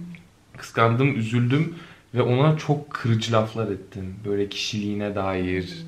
kıskandım, 0.57 1.15
üzüldüm 1.15 1.75
ve 2.13 2.21
ona 2.21 2.57
çok 2.57 2.89
kırıcı 2.89 3.31
laflar 3.33 3.67
ettim. 3.71 4.15
Böyle 4.25 4.49
kişiliğine 4.49 5.15
dair 5.15 5.85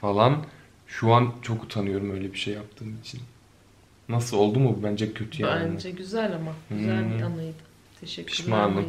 falan. 0.00 0.44
Şu 0.86 1.12
an 1.12 1.32
çok 1.42 1.64
utanıyorum 1.64 2.10
öyle 2.10 2.32
bir 2.32 2.38
şey 2.38 2.54
yaptığım 2.54 2.96
için. 3.00 3.20
Nasıl 4.08 4.36
oldu 4.36 4.58
mu? 4.60 4.78
Bence 4.82 5.12
kötü 5.12 5.42
yani. 5.42 5.72
Bence 5.74 5.90
güzel 5.90 6.34
ama. 6.34 6.52
Güzel 6.70 7.04
bir 7.14 7.18
Hmm. 7.20 7.26
anıydı. 7.26 7.54
Teşekkürler 8.00 8.36
Pişmanım. 8.36 8.86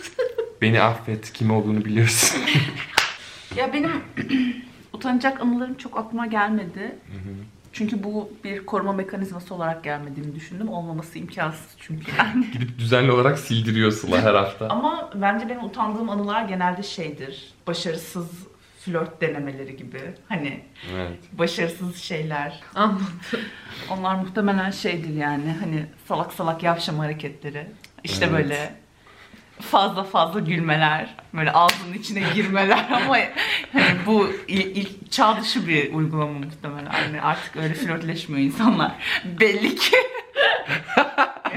Beni 0.62 0.80
affet. 0.82 1.32
Kim 1.32 1.50
olduğunu 1.50 1.84
biliyorsun. 1.84 2.40
Ya 3.56 3.72
benim 3.72 3.90
utanacak 4.92 5.40
anılarım 5.40 5.74
çok 5.74 5.98
aklıma 5.98 6.26
gelmedi. 6.26 6.98
Çünkü 7.72 8.02
bu 8.02 8.32
bir 8.44 8.66
koruma 8.66 8.92
mekanizması 8.92 9.54
olarak 9.54 9.84
gelmediğini 9.84 10.34
düşündüm. 10.34 10.68
Olmaması 10.68 11.18
imkansız 11.18 11.66
çünkü 11.78 12.12
yani. 12.18 12.50
Gidip 12.52 12.78
düzenli 12.78 13.12
olarak 13.12 13.38
sildiriyor 13.38 13.90
Sıla 13.92 14.22
her 14.22 14.34
hafta. 14.34 14.68
Ama 14.68 15.10
bence 15.14 15.48
benim 15.48 15.64
utandığım 15.64 16.10
anılar 16.10 16.44
genelde 16.48 16.82
şeydir. 16.82 17.52
Başarısız 17.66 18.30
flört 18.80 19.20
denemeleri 19.20 19.76
gibi. 19.76 20.00
Hani 20.28 20.60
Evet. 20.94 21.18
başarısız 21.32 21.96
şeyler. 21.96 22.60
Anladım. 22.74 23.06
Onlar 23.90 24.14
muhtemelen 24.14 24.70
şeydir 24.70 25.14
yani. 25.14 25.54
Hani 25.60 25.86
salak 26.08 26.32
salak 26.32 26.62
yavşama 26.62 27.04
hareketleri. 27.04 27.66
İşte 28.04 28.24
Evet. 28.30 28.34
böyle 28.34 28.74
fazla 29.60 30.04
fazla 30.04 30.40
gülmeler, 30.40 31.14
böyle 31.34 31.52
ağzının 31.52 31.94
içine 31.94 32.22
girmeler 32.34 32.86
ama 32.90 33.18
hani 33.72 33.96
bu 34.06 34.30
ilk, 34.48 34.76
ilk 34.76 35.12
çağ 35.12 35.40
dışı 35.40 35.68
bir 35.68 35.92
uygulama 35.92 36.38
muhtemelen. 36.38 36.90
Hani 36.90 37.20
artık 37.20 37.56
öyle 37.56 37.74
flörtleşmiyor 37.74 38.42
insanlar. 38.42 38.92
Belli 39.40 39.76
ki. 39.76 39.96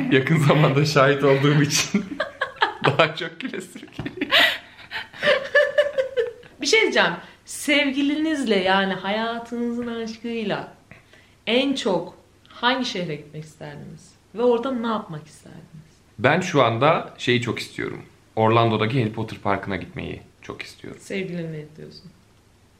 Yakın 0.12 0.38
zamanda 0.38 0.86
şahit 0.86 1.24
olduğum 1.24 1.62
için 1.62 2.06
daha 2.86 3.16
çok 3.16 3.40
gülesim 3.40 3.82
geliyor. 3.98 4.32
Bir 6.62 6.68
şey 6.68 6.82
diyeceğim. 6.82 7.14
Sevgilinizle 7.46 8.56
yani 8.56 8.94
hayatınızın 8.94 9.88
aşkıyla 9.88 10.74
en 11.48 11.76
çok 11.76 12.18
hangi 12.48 12.86
şehre 12.86 13.16
gitmek 13.16 13.44
isterdiniz? 13.44 14.12
Ve 14.36 14.44
orada 14.44 14.72
ne 14.72 14.88
yapmak 14.88 15.28
isterdiniz? 15.28 15.67
Ben 16.20 16.42
şu 16.42 16.64
anda 16.64 17.14
şeyi 17.18 17.42
çok 17.42 17.60
istiyorum. 17.60 18.02
Orlando'daki 18.36 19.00
Harry 19.02 19.12
Potter 19.14 19.40
Parkı'na 19.40 19.76
gitmeyi 19.76 20.22
çok 20.42 20.62
istiyorum. 20.62 21.00
Sevgilinle 21.04 21.66
diyorsun. 21.78 22.12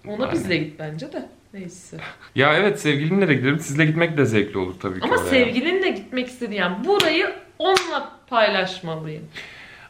Ona 0.08 0.24
Aynen. 0.24 0.32
bizle 0.32 0.58
git 0.58 0.80
bence 0.80 1.14
de. 1.14 1.30
Neyse. 1.54 1.98
Ya 2.36 2.54
evet 2.58 2.80
sevgilimle 2.82 3.28
de 3.28 3.34
giderim. 3.34 3.60
Sizle 3.60 3.86
gitmek 3.86 4.18
de 4.18 4.26
zevkli 4.26 4.58
olur 4.58 4.74
tabii 4.82 5.00
ki 5.00 5.06
Ama 5.06 5.16
oraya. 5.16 5.30
sevgilinle 5.30 5.90
gitmek 5.90 6.28
istedi 6.28 6.56
yani 6.56 6.86
burayı 6.88 7.36
onunla 7.60 8.12
paylaşmalıyım. 8.30 9.24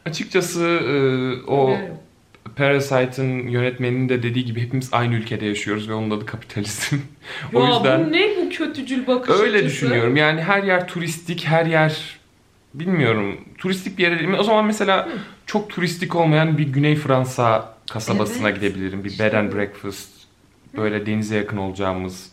Açıkçası 0.06 0.64
e, 0.64 0.92
o 1.50 1.70
yok. 1.70 1.78
Parasite'ın 2.56 3.48
yönetmeninin 3.48 4.08
de 4.08 4.22
dediği 4.22 4.44
gibi 4.44 4.60
hepimiz 4.60 4.88
aynı 4.92 5.14
ülkede 5.14 5.46
yaşıyoruz 5.46 5.88
ve 5.88 5.94
onun 5.94 6.10
adı 6.10 6.26
kapitalizm. 6.26 6.96
o 7.54 7.60
Ya 7.62 7.68
yüzden 7.68 8.06
bu 8.06 8.12
ne 8.12 8.28
bu 8.44 8.50
kötücül 8.50 9.06
bakış 9.06 9.40
öyle 9.40 9.56
açısı? 9.58 9.70
düşünüyorum. 9.72 10.16
Yani 10.16 10.42
her 10.42 10.62
yer 10.62 10.88
turistik, 10.88 11.44
her 11.46 11.66
yer 11.66 12.17
bilmiyorum. 12.80 13.40
Turistik 13.58 13.98
bir 13.98 14.02
yere 14.02 14.26
mi? 14.26 14.36
O 14.38 14.42
zaman 14.42 14.64
mesela 14.64 15.08
çok 15.46 15.70
turistik 15.70 16.16
olmayan 16.16 16.58
bir 16.58 16.68
Güney 16.68 16.96
Fransa 16.96 17.74
kasabasına 17.90 18.48
Evet. 18.48 18.60
gidebilirim. 18.60 19.04
Bir 19.04 19.18
bed 19.18 19.32
and 19.32 19.52
breakfast. 19.52 20.08
Böyle 20.76 21.06
denize 21.06 21.36
yakın 21.36 21.56
olacağımız 21.56 22.32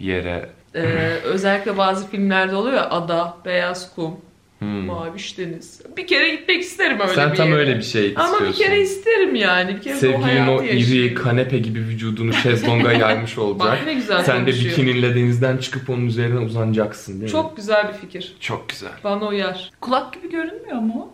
bir 0.00 0.04
yere. 0.04 0.50
Ee, 0.74 0.80
özellikle 1.24 1.78
bazı 1.78 2.10
filmlerde 2.10 2.54
oluyor 2.56 2.76
ya 2.76 2.90
ada, 2.90 3.36
beyaz 3.44 3.94
kum, 3.94 4.16
Hmm. 4.58 4.84
maviş 4.86 5.38
deniz. 5.38 5.80
Bir 5.96 6.06
kere 6.06 6.28
gitmek 6.34 6.62
isterim 6.62 7.00
öyle 7.00 7.14
Sen 7.14 7.32
bir 7.32 7.36
tam 7.36 7.48
yere. 7.48 7.58
öyle 7.58 7.76
bir 7.78 7.82
şey 7.82 8.12
Ama 8.16 8.24
istiyorsun. 8.28 8.48
bir 8.60 8.64
kere 8.64 8.80
isterim 8.80 9.34
yani. 9.34 9.76
Bir 9.76 9.80
kere 9.82 9.94
Sevgilin 9.94 10.20
hayatı 10.22 10.50
o 10.52 10.62
iri 10.62 11.14
kanepe 11.14 11.58
gibi 11.58 11.78
vücudunu 11.78 12.32
şezlonga 12.32 12.92
yaymış 12.92 13.38
olacak. 13.38 13.72
Bak 13.72 13.86
ne 13.86 13.94
güzel 13.94 14.24
Sen 14.24 14.46
de 14.46 14.50
bikininle 14.50 15.14
denizden 15.14 15.56
çıkıp 15.56 15.90
onun 15.90 16.06
üzerinden 16.06 16.42
uzanacaksın 16.42 17.12
değil 17.12 17.22
mi? 17.22 17.28
Çok 17.30 17.56
güzel 17.56 17.88
bir 17.88 17.92
fikir. 17.98 18.36
çok 18.40 18.68
güzel. 18.68 18.92
Bana 19.04 19.26
uyar. 19.26 19.70
Kulak 19.80 20.12
gibi 20.14 20.30
görünmüyor 20.30 20.78
mu? 20.80 21.12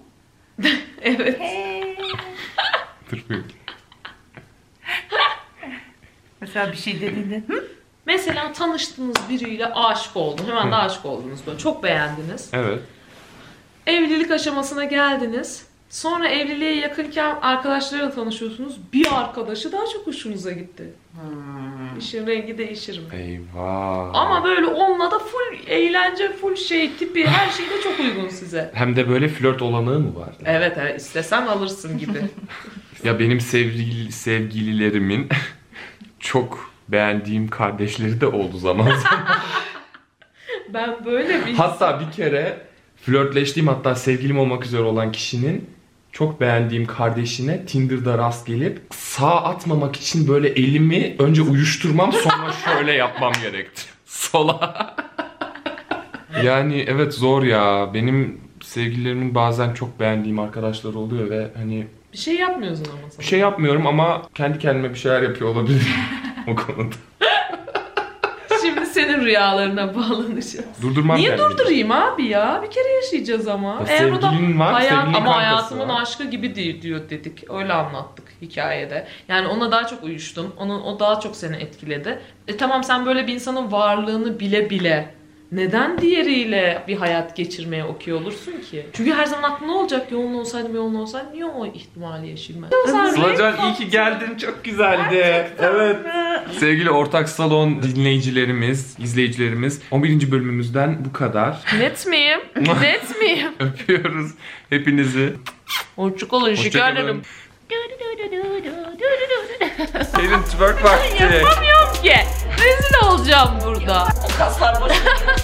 Evet. 1.03 1.41
Dur 3.13 3.19
bir- 3.31 3.39
Mesela 6.41 6.73
bir 6.73 6.77
şey 6.77 7.01
dediğinde 7.01 7.43
Hı? 7.49 7.65
Mesela 8.07 8.53
tanıştığınız 8.53 9.17
biriyle 9.31 9.67
aşık 9.67 10.17
oldun. 10.17 10.45
Hemen 10.49 10.71
de 10.71 10.75
aşık 10.77 11.05
oldunuz 11.07 11.41
böyle. 11.47 11.59
Çok 11.59 11.83
beğendiniz. 11.85 12.51
Evet. 12.53 12.79
Evlilik 13.87 14.31
aşamasına 14.31 14.85
geldiniz. 14.85 15.67
Sonra 15.91 16.29
evliliğe 16.29 16.77
yakınken 16.77 17.37
arkadaşlarıyla 17.43 18.11
tanışıyorsunuz. 18.11 18.77
Bir 18.93 19.07
arkadaşı 19.21 19.73
daha 19.73 19.87
çok 19.93 20.07
hoşunuza 20.07 20.51
gitti. 20.53 20.93
İşin 21.99 22.27
rengi 22.27 22.59
değişir 22.59 22.99
mi? 22.99 23.05
Eyvah. 23.13 24.11
Ama 24.15 24.45
böyle 24.45 24.67
onunla 24.67 25.11
da 25.11 25.19
full 25.19 25.69
eğlence, 25.69 26.33
full 26.33 26.57
şey 26.57 26.93
tipi 26.93 27.27
her 27.27 27.51
şey 27.51 27.71
de 27.71 27.83
çok 27.83 28.01
uygun 28.01 28.29
size. 28.29 28.71
Hem 28.75 28.97
de 28.97 29.09
böyle 29.09 29.29
flört 29.29 29.63
olanağı 29.63 30.01
mı 30.01 30.17
var? 30.17 30.35
Evet 30.45 30.77
evet 30.81 31.01
istesen 31.01 31.47
alırsın 31.47 31.99
gibi. 31.99 32.19
Ya 33.05 33.19
benim 33.19 33.41
sevgili, 33.41 34.13
sevgililerimin 34.13 35.29
çok 36.21 36.71
beğendiğim 36.89 37.49
kardeşleri 37.49 38.21
de 38.21 38.27
oldu 38.27 38.59
zaman 38.59 38.85
zaman. 38.85 39.27
Ben 40.69 41.05
böyle 41.05 41.47
bir... 41.47 41.55
hatta 41.55 42.01
bir 42.01 42.13
kere 42.17 42.59
flörtleştiğim 43.07 43.69
hatta 43.69 43.95
sevgilim 43.95 44.39
olmak 44.39 44.65
üzere 44.65 44.83
olan 44.83 45.13
kişinin 45.13 45.71
çok 46.13 46.41
beğendiğim 46.41 46.87
kardeşine 46.87 47.67
Tinder'da 47.67 48.19
rast 48.19 48.47
gelip 48.47 48.81
sağ 48.91 49.43
atmamak 49.45 49.97
için 49.97 50.29
böyle 50.29 50.49
elimi 50.49 51.17
önce 51.19 51.43
uyuşturmam 51.43 52.13
sonra 52.13 52.53
şöyle 52.65 52.93
yapmam 52.93 53.33
gerekti. 53.43 53.83
Sola. 54.07 54.97
yani 56.45 56.85
evet 56.89 57.15
zor 57.15 57.43
ya. 57.43 57.91
Benim 57.95 58.41
sevgililerimin 58.63 59.35
bazen 59.35 59.75
çok 59.75 60.01
beğendiğim 60.01 60.39
arkadaşları 60.39 60.99
oluyor 60.99 61.31
ve 61.31 61.51
hani 61.57 61.87
Bir 62.13 62.19
şey 62.19 62.35
yapmıyorsun 62.35 62.85
ama 62.85 63.11
sen. 63.11 63.19
bir 63.19 63.25
şey 63.25 63.39
yapmıyorum 63.39 63.87
ama 63.87 64.23
kendi 64.35 64.59
kendime 64.59 64.91
bir 64.91 64.99
şeyler 64.99 65.23
yapıyor 65.23 65.51
olabilirim 65.51 65.87
o 66.49 66.55
konuda. 66.57 66.97
Rüyalarına 69.25 69.95
bağlanacağız. 69.95 70.83
Durdurmam 70.83 71.17
Niye 71.17 71.29
kendimi. 71.29 71.51
durdurayım 71.51 71.91
abi 71.93 72.25
ya? 72.25 72.61
Bir 72.67 72.71
kere 72.71 72.89
yaşayacağız 72.89 73.49
ama. 73.49 73.69
Ya 73.69 73.87
Eğer 73.89 74.11
o 74.13 74.23
da 74.23 74.27
var, 74.59 74.73
hayat- 74.73 75.17
ama 75.17 75.37
hayatımın 75.37 75.89
var. 75.89 76.03
aşkı 76.03 76.25
gibi 76.25 76.55
değil 76.55 76.83
diyor 76.83 77.01
dedik. 77.11 77.51
Öyle 77.51 77.73
anlattık 77.73 78.25
hikayede. 78.43 79.07
Yani 79.29 79.47
ona 79.49 79.73
daha 79.73 79.87
çok 79.87 80.03
uyuştun. 80.05 80.55
Onun 80.57 80.83
o 80.83 81.01
daha 81.01 81.21
çok 81.21 81.37
seni 81.37 81.57
etkiledi. 81.57 82.19
E 82.49 82.57
tamam 82.57 82.85
sen 82.85 83.07
böyle 83.07 83.27
bir 83.27 83.35
insanın 83.35 83.73
varlığını 83.73 84.41
bile 84.41 84.71
bile 84.71 85.15
neden 85.55 85.99
diğeriyle 85.99 86.85
bir 86.89 86.97
hayat 86.97 87.37
geçirmeye 87.37 87.85
okuyor 87.85 88.21
olursun 88.21 88.53
ki? 88.71 88.87
Çünkü 88.93 89.13
her 89.13 89.27
zaman 89.27 89.51
aklında 89.51 89.73
ne 89.73 89.79
olacak? 89.79 90.13
Yoğun 90.13 90.35
olsaydım, 90.35 90.75
yoğun 90.75 90.95
olsaydım 90.95 91.33
niye 91.33 91.45
o 91.45 91.67
ihtimali 91.67 92.31
yaşayayım 92.31 92.67
ben? 92.71 92.93
Sen 92.93 93.11
Sılacan 93.11 93.57
iyi 93.65 93.75
ki 93.75 93.91
geldin 93.91 94.37
çok 94.37 94.65
güzeldi. 94.65 95.49
Evet. 95.59 95.97
Sevgili 96.59 96.91
ortak 96.91 97.29
salon 97.29 97.83
dinleyicilerimiz, 97.83 98.97
izleyicilerimiz 98.99 99.81
11. 99.91 100.31
bölümümüzden 100.31 101.05
bu 101.05 101.13
kadar. 101.13 101.59
Net 101.79 102.07
miyim? 102.07 102.41
Net 102.81 103.21
miyim? 103.21 103.53
Öpüyoruz 103.61 104.31
hepinizi. 104.71 105.33
Hoşçakalın 105.97 106.55
şekerlerim. 106.55 107.23
Pelin 110.17 110.43
twerk 110.43 110.85
vakti. 110.85 111.23
Yapamıyorum 111.23 112.03
ki. 112.03 112.15
Rezil 112.59 113.07
olacağım 113.07 113.51
burada. 113.65 114.09
kaslar 114.39 114.81
boş. 114.81 114.93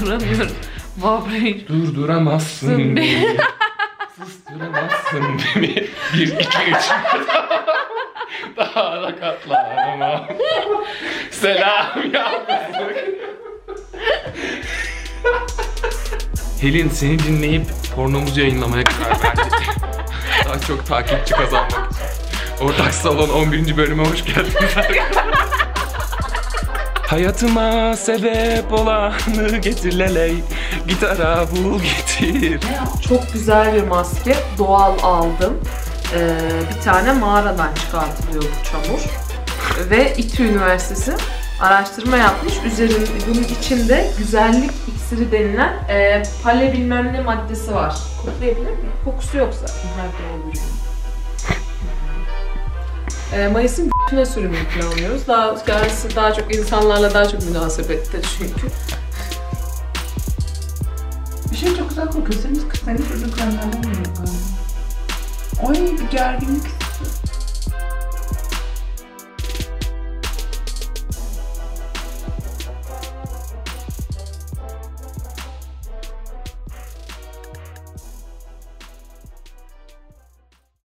Durduramıyorum. 0.00 0.50
Vabrayı. 0.98 1.68
Durduramazsın 1.68 2.96
beni. 2.96 3.36
Susturamazsın 4.18 5.24
beni. 5.56 5.86
Bir, 6.14 6.26
iki, 6.28 6.58
üç. 6.68 6.90
Daha 8.56 9.02
da 9.02 9.16
katlanamam. 9.20 10.26
Selam 11.30 11.86
yalnızlık. 12.12 13.04
Helin 16.60 16.88
seni 16.88 17.18
dinleyip 17.18 17.66
pornomuzu 17.96 18.40
yayınlamaya 18.40 18.84
karar 18.84 19.22
verdi. 19.24 19.40
Daha 20.44 20.60
çok 20.60 20.86
takipçi 20.86 21.34
kazanmak 21.34 21.70
için. 21.70 22.64
Ortak 22.64 22.94
Salon 22.94 23.28
11. 23.28 23.76
bölüme 23.76 24.04
hoş 24.04 24.24
geldiniz. 24.24 24.74
Hayatıma 27.08 27.96
sebep 27.96 28.72
olanı 28.72 29.58
getir 29.62 29.98
leley 29.98 30.34
Gitara 30.88 31.46
bul 31.50 31.80
getir 31.80 32.60
Çok 33.08 33.32
güzel 33.32 33.74
bir 33.74 33.82
maske. 33.82 34.34
Doğal 34.58 34.98
aldım. 35.02 35.60
Ee, 36.14 36.38
bir 36.76 36.82
tane 36.82 37.12
mağaradan 37.12 37.74
çıkartılıyor 37.74 38.42
bu 38.42 38.64
çamur. 38.70 39.00
Ve 39.90 40.14
İTÜ 40.16 40.42
Üniversitesi 40.42 41.12
araştırma 41.60 42.16
yapmış. 42.16 42.54
Üzerinde 42.66 43.10
bunun 43.28 43.42
içinde 43.60 44.10
güzellik 44.18 44.70
iksiri 44.88 45.32
denilen 45.32 45.72
e, 45.88 46.22
pale 46.42 46.72
bilmem 46.72 47.12
ne 47.12 47.20
maddesi 47.20 47.74
var. 47.74 47.96
Koklayabilir 48.24 48.70
miyim? 48.70 48.92
Kokusu 49.04 49.38
yoksa. 49.38 49.66
Nerede 49.96 50.44
olur? 50.44 50.87
E, 53.34 53.48
Mayıs'ın 53.48 53.90
bütüne 54.06 54.26
sürümünü 54.26 54.64
planlıyoruz. 54.74 55.26
Daha 55.26 55.64
kendisi 55.64 56.16
daha 56.16 56.34
çok 56.34 56.54
insanlarla 56.54 57.14
daha 57.14 57.28
çok 57.28 57.44
münasebette 57.44 58.18
çünkü. 58.38 58.66
Bir 61.52 61.56
şey 61.56 61.76
çok 61.76 61.88
güzel 61.88 62.06
kokuyor. 62.06 62.40
Senin 62.42 62.68
kız 62.68 62.80
senin 62.84 63.08
çocuk 63.08 63.38
karnlardan 63.38 63.82
geliyor 63.82 64.04
galiba. 64.04 64.30
Ay 65.68 65.74
bir 65.74 66.10
gerginlik. 66.10 66.62